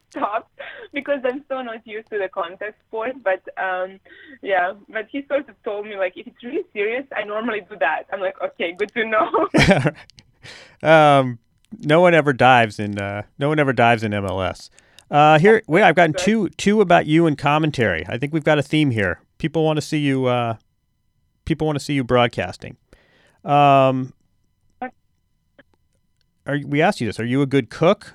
stops 0.09 0.49
because 0.93 1.19
I'm 1.25 1.43
so 1.49 1.61
not 1.61 1.85
used 1.85 2.09
to 2.11 2.17
the 2.17 2.29
contact 2.29 2.79
sport. 2.87 3.15
But 3.21 3.41
um, 3.61 3.99
yeah, 4.41 4.73
but 4.87 5.07
he 5.11 5.25
sort 5.27 5.49
of 5.49 5.61
told 5.63 5.85
me 5.85 5.97
like 5.97 6.13
if 6.15 6.25
it's 6.27 6.43
really 6.43 6.63
serious, 6.71 7.05
I 7.15 7.23
normally 7.23 7.61
do 7.69 7.75
that. 7.79 8.03
I'm 8.11 8.21
like, 8.21 8.41
okay, 8.41 8.73
good 8.77 8.93
to 8.93 9.05
know. 9.05 9.49
um, 10.89 11.39
no 11.79 11.99
one 11.99 12.13
ever 12.13 12.31
dives 12.31 12.79
in. 12.79 12.97
Uh, 12.97 13.23
no 13.37 13.49
one 13.49 13.59
ever 13.59 13.73
dives 13.73 14.03
in 14.03 14.13
MLS. 14.13 14.69
Uh, 15.11 15.37
here, 15.37 15.61
wait, 15.67 15.83
I've 15.83 15.95
gotten 15.95 16.13
two 16.13 16.49
two 16.51 16.79
about 16.79 17.05
you 17.05 17.27
and 17.27 17.37
commentary. 17.37 18.05
I 18.07 18.17
think 18.17 18.33
we've 18.33 18.43
got 18.43 18.57
a 18.57 18.63
theme 18.63 18.91
here. 18.91 19.19
People 19.37 19.65
want 19.65 19.77
to 19.77 19.81
see 19.81 19.99
you. 19.99 20.25
Uh, 20.27 20.55
people 21.43 21.67
want 21.67 21.77
to 21.77 21.83
see 21.83 21.93
you 21.93 22.05
broadcasting. 22.05 22.77
Um, 23.43 24.13
are 26.45 26.59
we 26.65 26.81
asked 26.81 27.01
you 27.01 27.07
this? 27.07 27.19
Are 27.19 27.25
you 27.25 27.41
a 27.41 27.45
good 27.45 27.69
cook? 27.69 28.13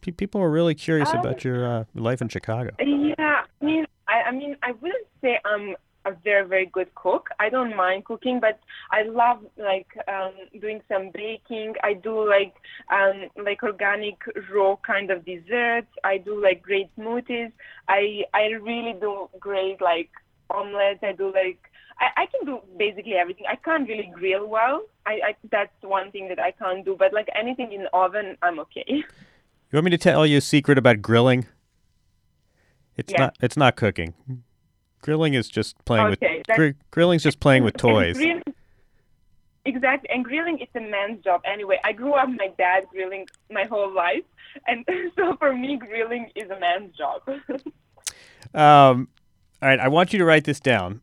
Pe- 0.00 0.12
People 0.12 0.40
are 0.40 0.50
really 0.50 0.74
curious 0.74 1.10
Um, 1.12 1.20
about 1.20 1.44
your 1.44 1.66
uh, 1.66 1.84
life 1.94 2.20
in 2.20 2.28
Chicago. 2.28 2.70
Yeah, 2.78 3.42
I 3.60 3.64
mean, 3.64 3.86
I, 4.08 4.22
I 4.28 4.32
mean, 4.32 4.56
I 4.62 4.72
wouldn't 4.72 5.06
say 5.20 5.38
I'm 5.44 5.76
a 6.06 6.12
very, 6.24 6.46
very 6.46 6.66
good 6.66 6.94
cook. 6.94 7.28
I 7.38 7.50
don't 7.50 7.76
mind 7.76 8.06
cooking, 8.06 8.40
but 8.40 8.58
I 8.90 9.02
love 9.02 9.44
like 9.58 9.88
um, 10.08 10.32
doing 10.60 10.80
some 10.88 11.10
baking. 11.12 11.74
I 11.84 11.92
do 11.92 12.26
like 12.28 12.54
um, 12.90 13.28
like 13.44 13.62
organic 13.62 14.16
raw 14.50 14.76
kind 14.76 15.10
of 15.10 15.24
desserts. 15.24 15.92
I 16.02 16.16
do 16.18 16.40
like 16.42 16.62
great 16.62 16.88
smoothies. 16.96 17.52
I 17.88 18.24
I 18.32 18.44
really 18.70 18.94
do 18.98 19.28
great 19.38 19.80
like 19.82 20.10
omelets. 20.48 21.00
I 21.02 21.12
do 21.12 21.26
like 21.32 21.58
I, 22.00 22.22
I 22.22 22.26
can 22.26 22.46
do 22.46 22.60
basically 22.78 23.14
everything. 23.14 23.44
I 23.46 23.56
can't 23.56 23.86
really 23.86 24.10
grill 24.14 24.46
well. 24.48 24.82
I, 25.10 25.28
I 25.28 25.34
that's 25.50 25.72
one 25.82 26.10
thing 26.10 26.28
that 26.28 26.38
I 26.40 26.50
can't 26.52 26.84
do. 26.84 26.96
But 26.98 27.12
like 27.12 27.28
anything 27.38 27.72
in 27.72 27.82
the 27.84 27.90
oven, 27.94 28.36
I'm 28.42 28.58
okay. 28.60 28.84
You 28.88 29.04
want 29.76 29.84
me 29.84 29.90
to 29.92 29.98
tell 29.98 30.26
you 30.26 30.38
a 30.38 30.40
secret 30.40 30.78
about 30.78 31.00
grilling? 31.02 31.46
It's 32.96 33.12
Yeah. 33.12 33.20
not. 33.20 33.36
It's 33.40 33.56
not 33.56 33.76
cooking. 33.76 34.14
Grilling 35.02 35.34
is 35.34 35.48
just 35.48 35.82
playing 35.84 36.06
Okay, 36.12 36.42
with. 36.48 36.56
Gr- 36.56 36.78
grilling's 36.90 37.22
just 37.22 37.40
playing 37.40 37.64
with 37.64 37.76
toys. 37.88 38.16
grill- 38.18 38.42
exactly, 39.64 40.10
and 40.10 40.24
grilling 40.24 40.58
is 40.58 40.68
a 40.74 40.80
man's 40.80 41.22
job 41.24 41.40
anyway. 41.44 41.78
I 41.84 41.92
grew 41.92 42.12
up 42.12 42.28
my 42.28 42.48
dad 42.58 42.84
grilling 42.90 43.26
my 43.50 43.64
whole 43.64 43.92
life, 43.94 44.24
and 44.66 44.84
so 45.16 45.36
for 45.38 45.54
me, 45.54 45.76
grilling 45.76 46.30
is 46.36 46.50
a 46.50 46.58
man's 46.60 46.96
job. 46.96 47.22
Um, 48.52 49.08
all 49.62 49.68
right, 49.68 49.78
I 49.78 49.86
want 49.86 50.12
you 50.12 50.18
to 50.18 50.24
write 50.24 50.42
this 50.44 50.58
down. 50.58 51.02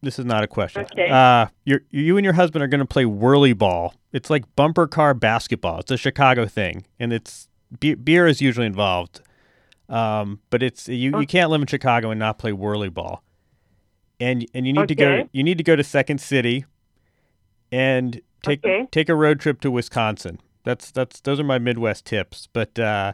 This 0.00 0.18
is 0.18 0.24
not 0.24 0.44
a 0.44 0.46
question. 0.46 0.82
Okay. 0.92 1.08
Uh, 1.10 1.46
you 1.64 1.80
you 1.90 2.16
and 2.16 2.24
your 2.24 2.34
husband 2.34 2.62
are 2.62 2.68
going 2.68 2.80
to 2.80 2.86
play 2.86 3.04
whirly 3.04 3.52
ball. 3.52 3.94
It's 4.12 4.30
like 4.30 4.44
bumper 4.54 4.86
car 4.86 5.12
basketball. 5.14 5.80
It's 5.80 5.90
a 5.90 5.96
Chicago 5.96 6.46
thing, 6.46 6.84
and 7.00 7.12
it's 7.12 7.48
be- 7.80 7.94
beer 7.94 8.26
is 8.26 8.40
usually 8.40 8.66
involved. 8.66 9.20
Um, 9.88 10.40
but 10.50 10.62
it's 10.62 10.88
you, 10.88 11.18
you 11.18 11.26
can't 11.26 11.50
live 11.50 11.60
in 11.62 11.66
Chicago 11.66 12.10
and 12.10 12.18
not 12.18 12.38
play 12.38 12.52
whirly 12.52 12.88
ball. 12.90 13.24
And 14.20 14.46
and 14.54 14.66
you 14.66 14.72
need 14.72 14.88
to 14.88 14.94
go 14.94 15.28
you 15.32 15.42
need 15.42 15.58
to 15.58 15.64
go 15.64 15.74
to 15.76 15.82
Second 15.84 16.20
City, 16.20 16.64
and 17.72 18.20
take 18.42 18.64
Okay. 18.64 18.86
take 18.90 19.08
a 19.08 19.14
road 19.14 19.40
trip 19.40 19.60
to 19.62 19.70
Wisconsin. 19.70 20.40
That's 20.64 20.90
that's 20.90 21.20
those 21.20 21.40
are 21.40 21.44
my 21.44 21.58
Midwest 21.58 22.04
tips. 22.04 22.48
But 22.52 22.78
uh, 22.78 23.12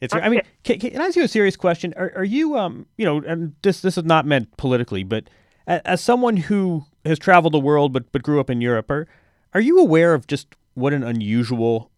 it's 0.00 0.14
I 0.14 0.28
mean, 0.28 0.42
can, 0.64 0.78
can 0.78 1.00
I 1.00 1.06
ask 1.06 1.16
you 1.16 1.22
a 1.24 1.28
serious 1.28 1.56
question? 1.56 1.94
Are, 1.96 2.12
are 2.16 2.24
you 2.24 2.56
um 2.58 2.86
you 2.96 3.04
know 3.04 3.18
and 3.26 3.54
this 3.62 3.80
this 3.80 3.96
is 3.96 4.04
not 4.04 4.26
meant 4.26 4.56
politically, 4.56 5.02
but 5.04 5.28
as, 5.66 6.00
someone 6.00 6.36
who 6.36 6.86
has 7.04 7.18
traveled 7.18 7.54
the 7.54 7.58
world 7.58 7.92
but 7.92 8.10
but 8.12 8.22
grew 8.22 8.40
up 8.40 8.50
in 8.50 8.60
Europe, 8.60 8.90
are 8.90 9.06
are 9.54 9.60
you 9.60 9.78
aware 9.78 10.14
of 10.14 10.26
just 10.26 10.54
what 10.74 10.92
an 10.92 11.02
unusual 11.02 11.90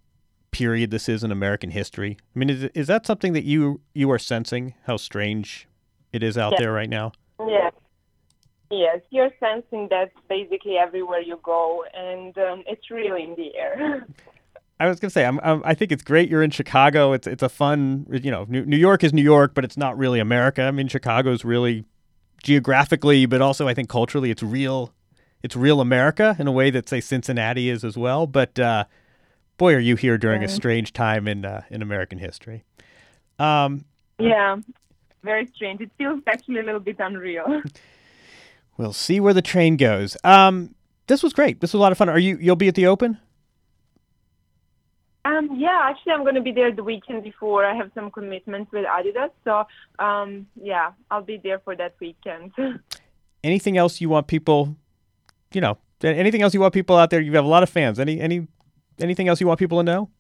period 0.51 0.91
this 0.91 1.09
is 1.09 1.25
in 1.25 1.33
American 1.33 1.71
history? 1.71 2.17
I 2.35 2.39
mean, 2.39 2.51
is 2.51 2.65
is 2.75 2.87
that 2.87 3.07
something 3.07 3.33
that 3.33 3.45
you 3.45 3.81
you 3.95 4.11
are 4.11 4.19
sensing 4.19 4.75
how 4.85 4.97
strange 4.97 5.69
it 6.13 6.23
is 6.23 6.39
out 6.39 6.55
there 6.59 6.73
right 6.73 6.91
now? 6.91 7.13
Yes. 7.41 7.73
Yes, 8.71 9.01
you're 9.11 9.31
sensing 9.39 9.89
that 9.91 10.11
basically 10.29 10.79
everywhere 10.79 11.21
you 11.21 11.39
go, 11.43 11.85
and 11.95 12.37
um, 12.39 12.65
it's 12.67 12.91
really 12.91 13.23
in 13.23 13.37
the 13.37 13.55
air. 13.55 14.07
I 14.81 14.89
was 14.89 14.99
gonna 14.99 15.11
say, 15.11 15.25
I'm, 15.25 15.39
I'm, 15.45 15.63
I 15.65 15.75
think 15.75 15.93
it's 15.93 16.03
great 16.03 16.29
you're 16.29 16.43
in 16.43 16.51
Chicago. 16.51 17.13
It's 17.13 17.27
it's 17.27 17.43
a 17.43 17.49
fun, 17.49 18.07
you 18.11 18.31
know, 18.31 18.47
New, 18.49 18.65
New 18.65 18.77
York 18.77 19.05
is 19.05 19.13
New 19.13 19.23
York, 19.23 19.55
but 19.55 19.65
it's 19.65 19.77
not 19.77 19.97
really 19.97 20.19
America. 20.19 20.63
I 20.63 20.73
mean, 20.73 20.89
Chicago's 20.89 21.45
really 21.45 21.85
geographically, 22.45 23.27
but 23.27 23.41
also 23.41 23.67
I 23.67 23.75
think 23.75 23.89
culturally, 23.89 24.31
it's 24.31 24.43
real, 24.43 24.93
it's 25.43 25.57
real 25.57 25.81
America 25.81 26.37
in 26.39 26.47
a 26.47 26.53
way 26.53 26.71
that 26.71 26.89
say 26.89 27.01
Cincinnati 27.01 27.69
is 27.69 27.83
as 27.83 27.99
well. 27.99 28.29
But 28.29 28.59
uh, 28.61 28.85
boy, 29.57 29.75
are 29.75 29.81
you 29.81 29.97
here 29.97 30.17
during 30.17 30.45
a 30.45 30.49
strange 30.49 30.93
time 30.93 31.27
in 31.27 31.45
uh, 31.45 31.63
in 31.71 31.83
American 31.83 32.19
history. 32.19 32.63
Um, 33.39 33.85
yeah, 34.19 34.57
very 35.25 35.51
strange. 35.55 35.81
It 35.81 35.91
feels 35.99 36.21
actually 36.27 36.61
a 36.61 36.63
little 36.63 36.81
bit 36.81 36.97
unreal. 37.01 37.63
we'll 38.77 38.93
see 38.93 39.19
where 39.19 39.35
the 39.35 39.43
train 39.43 39.77
goes. 39.77 40.17
Um, 40.23 40.75
this 41.07 41.23
was 41.23 41.33
great. 41.33 41.61
This 41.61 41.73
was 41.73 41.79
a 41.79 41.83
lot 41.83 41.93
of 41.93 41.99
fun. 41.99 42.09
Are 42.09 42.19
you 42.19 42.37
you'll 42.41 42.57
be 42.57 42.69
at 42.69 42.75
the 42.75 42.87
Open? 42.87 43.19
Um, 45.25 45.57
yeah, 45.57 45.87
actually, 45.89 46.13
I'm 46.13 46.23
going 46.23 46.35
to 46.35 46.43
be 46.43 46.53
there 46.53 46.71
the 46.71 46.85
weekend 46.85 47.25
before. 47.25 47.65
I 47.65 47.75
have 47.75 47.91
some 47.95 48.11
commitments 48.11 48.71
with 48.73 48.85
Adidas, 48.85 49.31
so 49.43 49.65
um, 49.99 50.47
yeah, 50.61 50.93
I'll 51.11 51.23
be 51.23 51.41
there 51.43 51.61
for 51.61 51.75
that 51.77 51.95
weekend. 51.99 52.53
anything 53.45 53.77
else 53.77 54.01
you 54.01 54.09
want 54.11 54.27
people, 54.27 54.77
you 55.53 55.61
know, 55.61 55.79
anything 56.03 56.43
else 56.43 56.53
you 56.53 56.61
want 56.61 56.75
people 56.75 56.97
out 56.97 57.11
there? 57.11 57.21
You 57.21 57.33
have 57.37 57.45
a 57.45 57.49
lot 57.49 57.63
of 57.63 57.71
fans. 57.71 57.99
Any 57.99 58.21
any 58.21 58.47
anything 59.01 59.29
else 59.29 59.41
you 59.41 59.47
want 59.47 59.59
people 59.59 59.79
to 59.79 59.85
know? 59.85 60.11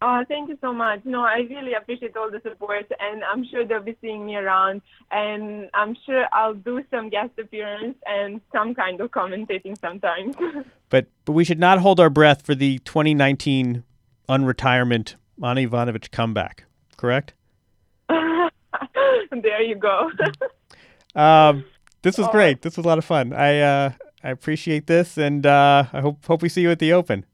Oh, 0.00 0.24
thank 0.28 0.48
you 0.48 0.56
so 0.60 0.72
much. 0.72 1.00
No, 1.04 1.22
I 1.22 1.38
really 1.50 1.74
appreciate 1.74 2.16
all 2.16 2.30
the 2.30 2.40
support, 2.48 2.86
and 3.00 3.24
I'm 3.24 3.44
sure 3.44 3.66
they'll 3.66 3.82
be 3.82 3.96
seeing 4.00 4.24
me 4.24 4.36
around, 4.36 4.80
and 5.10 5.68
I'm 5.74 5.96
sure 6.06 6.26
I'll 6.32 6.54
do 6.54 6.84
some 6.88 7.08
guest 7.08 7.30
appearance 7.36 7.96
and 8.06 8.40
some 8.52 8.76
kind 8.76 9.00
of 9.00 9.10
commentating 9.10 9.78
sometimes. 9.78 10.36
But 10.90 11.08
but 11.26 11.32
we 11.32 11.44
should 11.44 11.58
not 11.58 11.80
hold 11.80 12.00
our 12.00 12.08
breath 12.08 12.46
for 12.46 12.54
the 12.54 12.78
2019 12.78 13.84
unretirement 14.26 15.16
Ana 15.42 15.60
Ivanovic 15.60 16.10
comeback. 16.10 16.64
Correct? 16.96 17.34
there 18.08 19.62
you 19.62 19.76
go. 19.76 20.10
Um, 21.14 21.64
this 22.02 22.16
was 22.16 22.28
great. 22.28 22.62
This 22.62 22.76
was 22.76 22.86
a 22.86 22.88
lot 22.88 22.98
of 22.98 23.04
fun. 23.04 23.32
I 23.32 23.58
uh, 23.58 23.90
I 24.22 24.30
appreciate 24.30 24.86
this, 24.86 25.18
and 25.18 25.44
uh, 25.44 25.84
I 25.92 26.00
hope 26.00 26.24
hope 26.26 26.42
we 26.42 26.48
see 26.48 26.60
you 26.60 26.70
at 26.70 26.78
the 26.78 26.92
Open. 26.92 27.24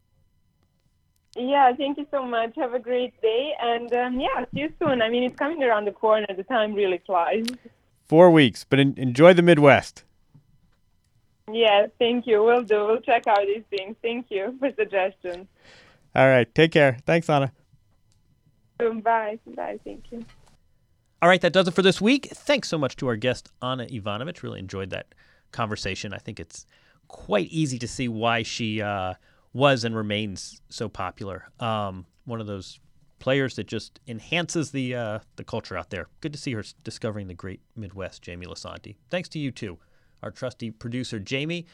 Yeah, 1.36 1.72
thank 1.74 1.98
you 1.98 2.06
so 2.10 2.24
much. 2.24 2.54
Have 2.56 2.74
a 2.74 2.78
great 2.78 3.20
day, 3.20 3.52
and 3.60 3.92
um, 3.94 4.20
yeah, 4.20 4.44
see 4.54 4.60
you 4.60 4.72
soon. 4.78 5.02
I 5.02 5.08
mean, 5.08 5.24
it's 5.24 5.36
coming 5.36 5.62
around 5.64 5.86
the 5.86 5.92
corner. 5.92 6.26
The 6.34 6.44
time 6.44 6.74
really 6.74 7.00
flies. 7.04 7.46
Four 8.06 8.30
weeks, 8.30 8.64
but 8.64 8.78
en- 8.78 8.94
enjoy 8.96 9.34
the 9.34 9.42
Midwest. 9.42 10.04
Yeah, 11.52 11.88
thank 11.98 12.26
you. 12.26 12.42
We'll 12.42 12.62
do. 12.62 12.86
We'll 12.86 13.00
check 13.00 13.26
out 13.26 13.40
these 13.40 13.64
things. 13.68 13.96
Thank 14.00 14.26
you 14.30 14.56
for 14.60 14.70
suggestions. 14.76 15.46
All 16.14 16.28
right, 16.28 16.52
take 16.54 16.70
care. 16.70 16.98
Thanks, 17.04 17.28
Ana. 17.28 17.52
Bye. 18.78 19.38
Bye. 19.46 19.78
Thank 19.84 20.04
you. 20.10 20.24
All 21.20 21.28
right, 21.28 21.40
that 21.40 21.52
does 21.52 21.66
it 21.66 21.74
for 21.74 21.82
this 21.82 22.00
week. 22.00 22.26
Thanks 22.32 22.68
so 22.68 22.78
much 22.78 22.96
to 22.96 23.08
our 23.08 23.16
guest, 23.16 23.50
Ana 23.60 23.86
Ivanovic. 23.86 24.42
Really 24.42 24.60
enjoyed 24.60 24.90
that 24.90 25.14
conversation. 25.52 26.12
I 26.12 26.18
think 26.18 26.38
it's 26.38 26.66
quite 27.08 27.48
easy 27.48 27.78
to 27.78 27.88
see 27.88 28.08
why 28.08 28.42
she 28.42 28.82
uh, 28.82 29.14
was 29.54 29.84
and 29.84 29.96
remains 29.96 30.60
so 30.68 30.88
popular. 30.90 31.48
Um, 31.60 32.04
one 32.26 32.40
of 32.40 32.46
those 32.46 32.80
players 33.20 33.56
that 33.56 33.66
just 33.66 34.00
enhances 34.06 34.70
the 34.72 34.94
uh, 34.94 35.18
the 35.36 35.44
culture 35.44 35.78
out 35.78 35.88
there. 35.88 36.08
Good 36.20 36.34
to 36.34 36.38
see 36.38 36.52
her 36.52 36.64
discovering 36.82 37.28
the 37.28 37.34
great 37.34 37.60
Midwest, 37.74 38.20
Jamie 38.20 38.46
Lisanti. 38.46 38.96
Thanks 39.08 39.30
to 39.30 39.38
you 39.38 39.50
too, 39.50 39.78
our 40.22 40.30
trusty 40.30 40.70
producer, 40.70 41.18
Jamie. 41.18 41.64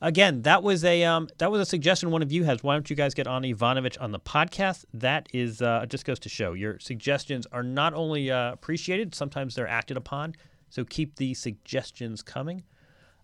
Again, 0.00 0.42
that 0.42 0.62
was 0.62 0.84
a 0.84 1.04
um, 1.04 1.28
that 1.38 1.50
was 1.50 1.60
a 1.60 1.66
suggestion 1.66 2.10
one 2.10 2.22
of 2.22 2.30
you 2.30 2.44
has. 2.44 2.62
Why 2.62 2.74
don't 2.74 2.88
you 2.90 2.94
guys 2.94 3.14
get 3.14 3.26
Ana 3.26 3.48
Ivanovic 3.48 4.00
on 4.00 4.12
the 4.12 4.20
podcast? 4.20 4.84
That 4.92 5.28
is 5.32 5.62
uh, 5.62 5.86
just 5.88 6.04
goes 6.04 6.18
to 6.20 6.28
show 6.28 6.52
your 6.52 6.78
suggestions 6.78 7.46
are 7.52 7.62
not 7.62 7.94
only 7.94 8.30
uh, 8.30 8.52
appreciated, 8.52 9.14
sometimes 9.14 9.54
they're 9.54 9.66
acted 9.66 9.96
upon. 9.96 10.34
So 10.70 10.84
keep 10.84 11.16
the 11.16 11.34
suggestions 11.34 12.22
coming. 12.22 12.62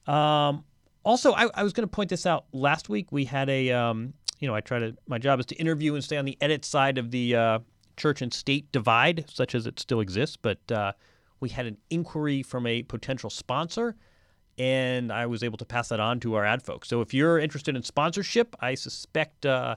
Um, 0.07 0.64
also, 1.05 1.33
I, 1.33 1.49
I 1.55 1.62
was 1.62 1.73
going 1.73 1.87
to 1.87 1.93
point 1.93 2.11
this 2.11 2.27
out. 2.27 2.47
Last 2.53 2.88
week 2.88 3.12
we 3.12 3.25
had 3.25 3.49
a, 3.49 3.71
um, 3.71 4.14
you 4.40 4.49
know, 4.49 4.55
I 4.55 4.61
try 4.61 4.79
to. 4.79 4.97
My 5.07 5.19
job 5.19 5.40
is 5.40 5.47
to 5.47 5.55
interview 5.57 5.95
and 5.95 6.03
stay 6.03 6.17
on 6.17 6.25
the 6.25 6.37
edit 6.40 6.64
side 6.64 6.99
of 6.99 7.11
the 7.11 7.37
uh, 7.37 7.59
church 7.97 8.23
and 8.23 8.33
state 8.33 8.71
divide, 8.73 9.25
such 9.29 9.55
as 9.55 9.67
it 9.67 9.79
still 9.79 10.01
exists. 10.01 10.37
But 10.37 10.59
uh, 10.73 10.93
we 11.40 11.49
had 11.49 11.67
an 11.67 11.77
inquiry 11.90 12.43
from 12.43 12.67
a 12.67 12.83
potential 12.83 13.31
sponsor, 13.31 13.97
and 14.59 15.12
I 15.12 15.27
was 15.27 15.43
able 15.43 15.59
to 15.59 15.64
pass 15.64 15.88
that 15.88 16.01
on 16.01 16.21
to 16.21 16.35
our 16.35 16.45
ad 16.45 16.62
folks. 16.62 16.88
So 16.88 17.01
if 17.01 17.12
you're 17.12 17.38
interested 17.38 17.77
in 17.77 17.83
sponsorship, 17.83 18.57
I 18.61 18.75
suspect 18.75 19.47
uh, 19.47 19.77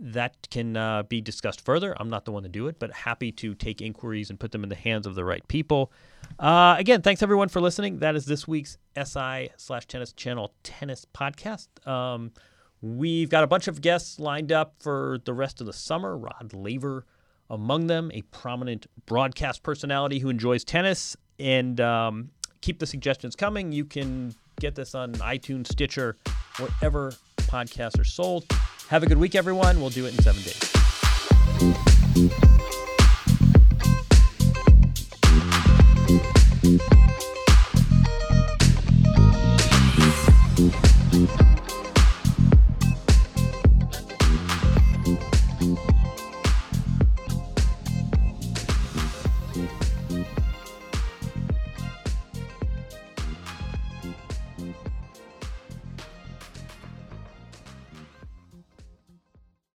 that 0.00 0.48
can 0.50 0.76
uh, 0.76 1.02
be 1.02 1.20
discussed 1.20 1.64
further. 1.64 1.94
I'm 2.00 2.08
not 2.08 2.24
the 2.24 2.32
one 2.32 2.42
to 2.42 2.48
do 2.48 2.68
it, 2.68 2.78
but 2.78 2.90
happy 2.92 3.30
to 3.32 3.54
take 3.54 3.82
inquiries 3.82 4.30
and 4.30 4.40
put 4.40 4.50
them 4.50 4.62
in 4.62 4.70
the 4.70 4.74
hands 4.74 5.06
of 5.06 5.14
the 5.14 5.24
right 5.24 5.46
people. 5.46 5.92
Uh, 6.38 6.74
again, 6.78 7.02
thanks 7.02 7.22
everyone 7.22 7.48
for 7.48 7.60
listening. 7.60 7.98
That 7.98 8.16
is 8.16 8.24
this 8.24 8.48
week's 8.48 8.78
SI 8.96 9.50
slash 9.56 9.86
tennis 9.86 10.12
channel 10.12 10.54
tennis 10.62 11.06
podcast. 11.14 11.68
Um, 11.86 12.32
we've 12.80 13.28
got 13.28 13.44
a 13.44 13.46
bunch 13.46 13.68
of 13.68 13.82
guests 13.82 14.18
lined 14.18 14.52
up 14.52 14.74
for 14.80 15.18
the 15.24 15.34
rest 15.34 15.60
of 15.60 15.66
the 15.66 15.72
summer. 15.72 16.16
Rod 16.16 16.52
Laver 16.54 17.04
among 17.50 17.88
them, 17.88 18.10
a 18.14 18.22
prominent 18.22 18.86
broadcast 19.06 19.62
personality 19.62 20.18
who 20.18 20.30
enjoys 20.30 20.64
tennis. 20.64 21.16
And 21.38 21.80
um, 21.80 22.30
keep 22.60 22.78
the 22.78 22.86
suggestions 22.86 23.36
coming. 23.36 23.72
You 23.72 23.84
can 23.84 24.34
get 24.60 24.74
this 24.74 24.94
on 24.94 25.12
iTunes, 25.14 25.68
Stitcher, 25.68 26.16
wherever 26.58 27.12
podcasts 27.38 27.98
are 27.98 28.04
sold. 28.04 28.46
Have 28.90 29.04
a 29.04 29.06
good 29.06 29.18
week, 29.18 29.36
everyone. 29.36 29.80
We'll 29.80 29.90
do 29.90 30.06
it 30.06 30.16
in 30.16 30.20
seven 30.20 30.42
days. 30.42 32.49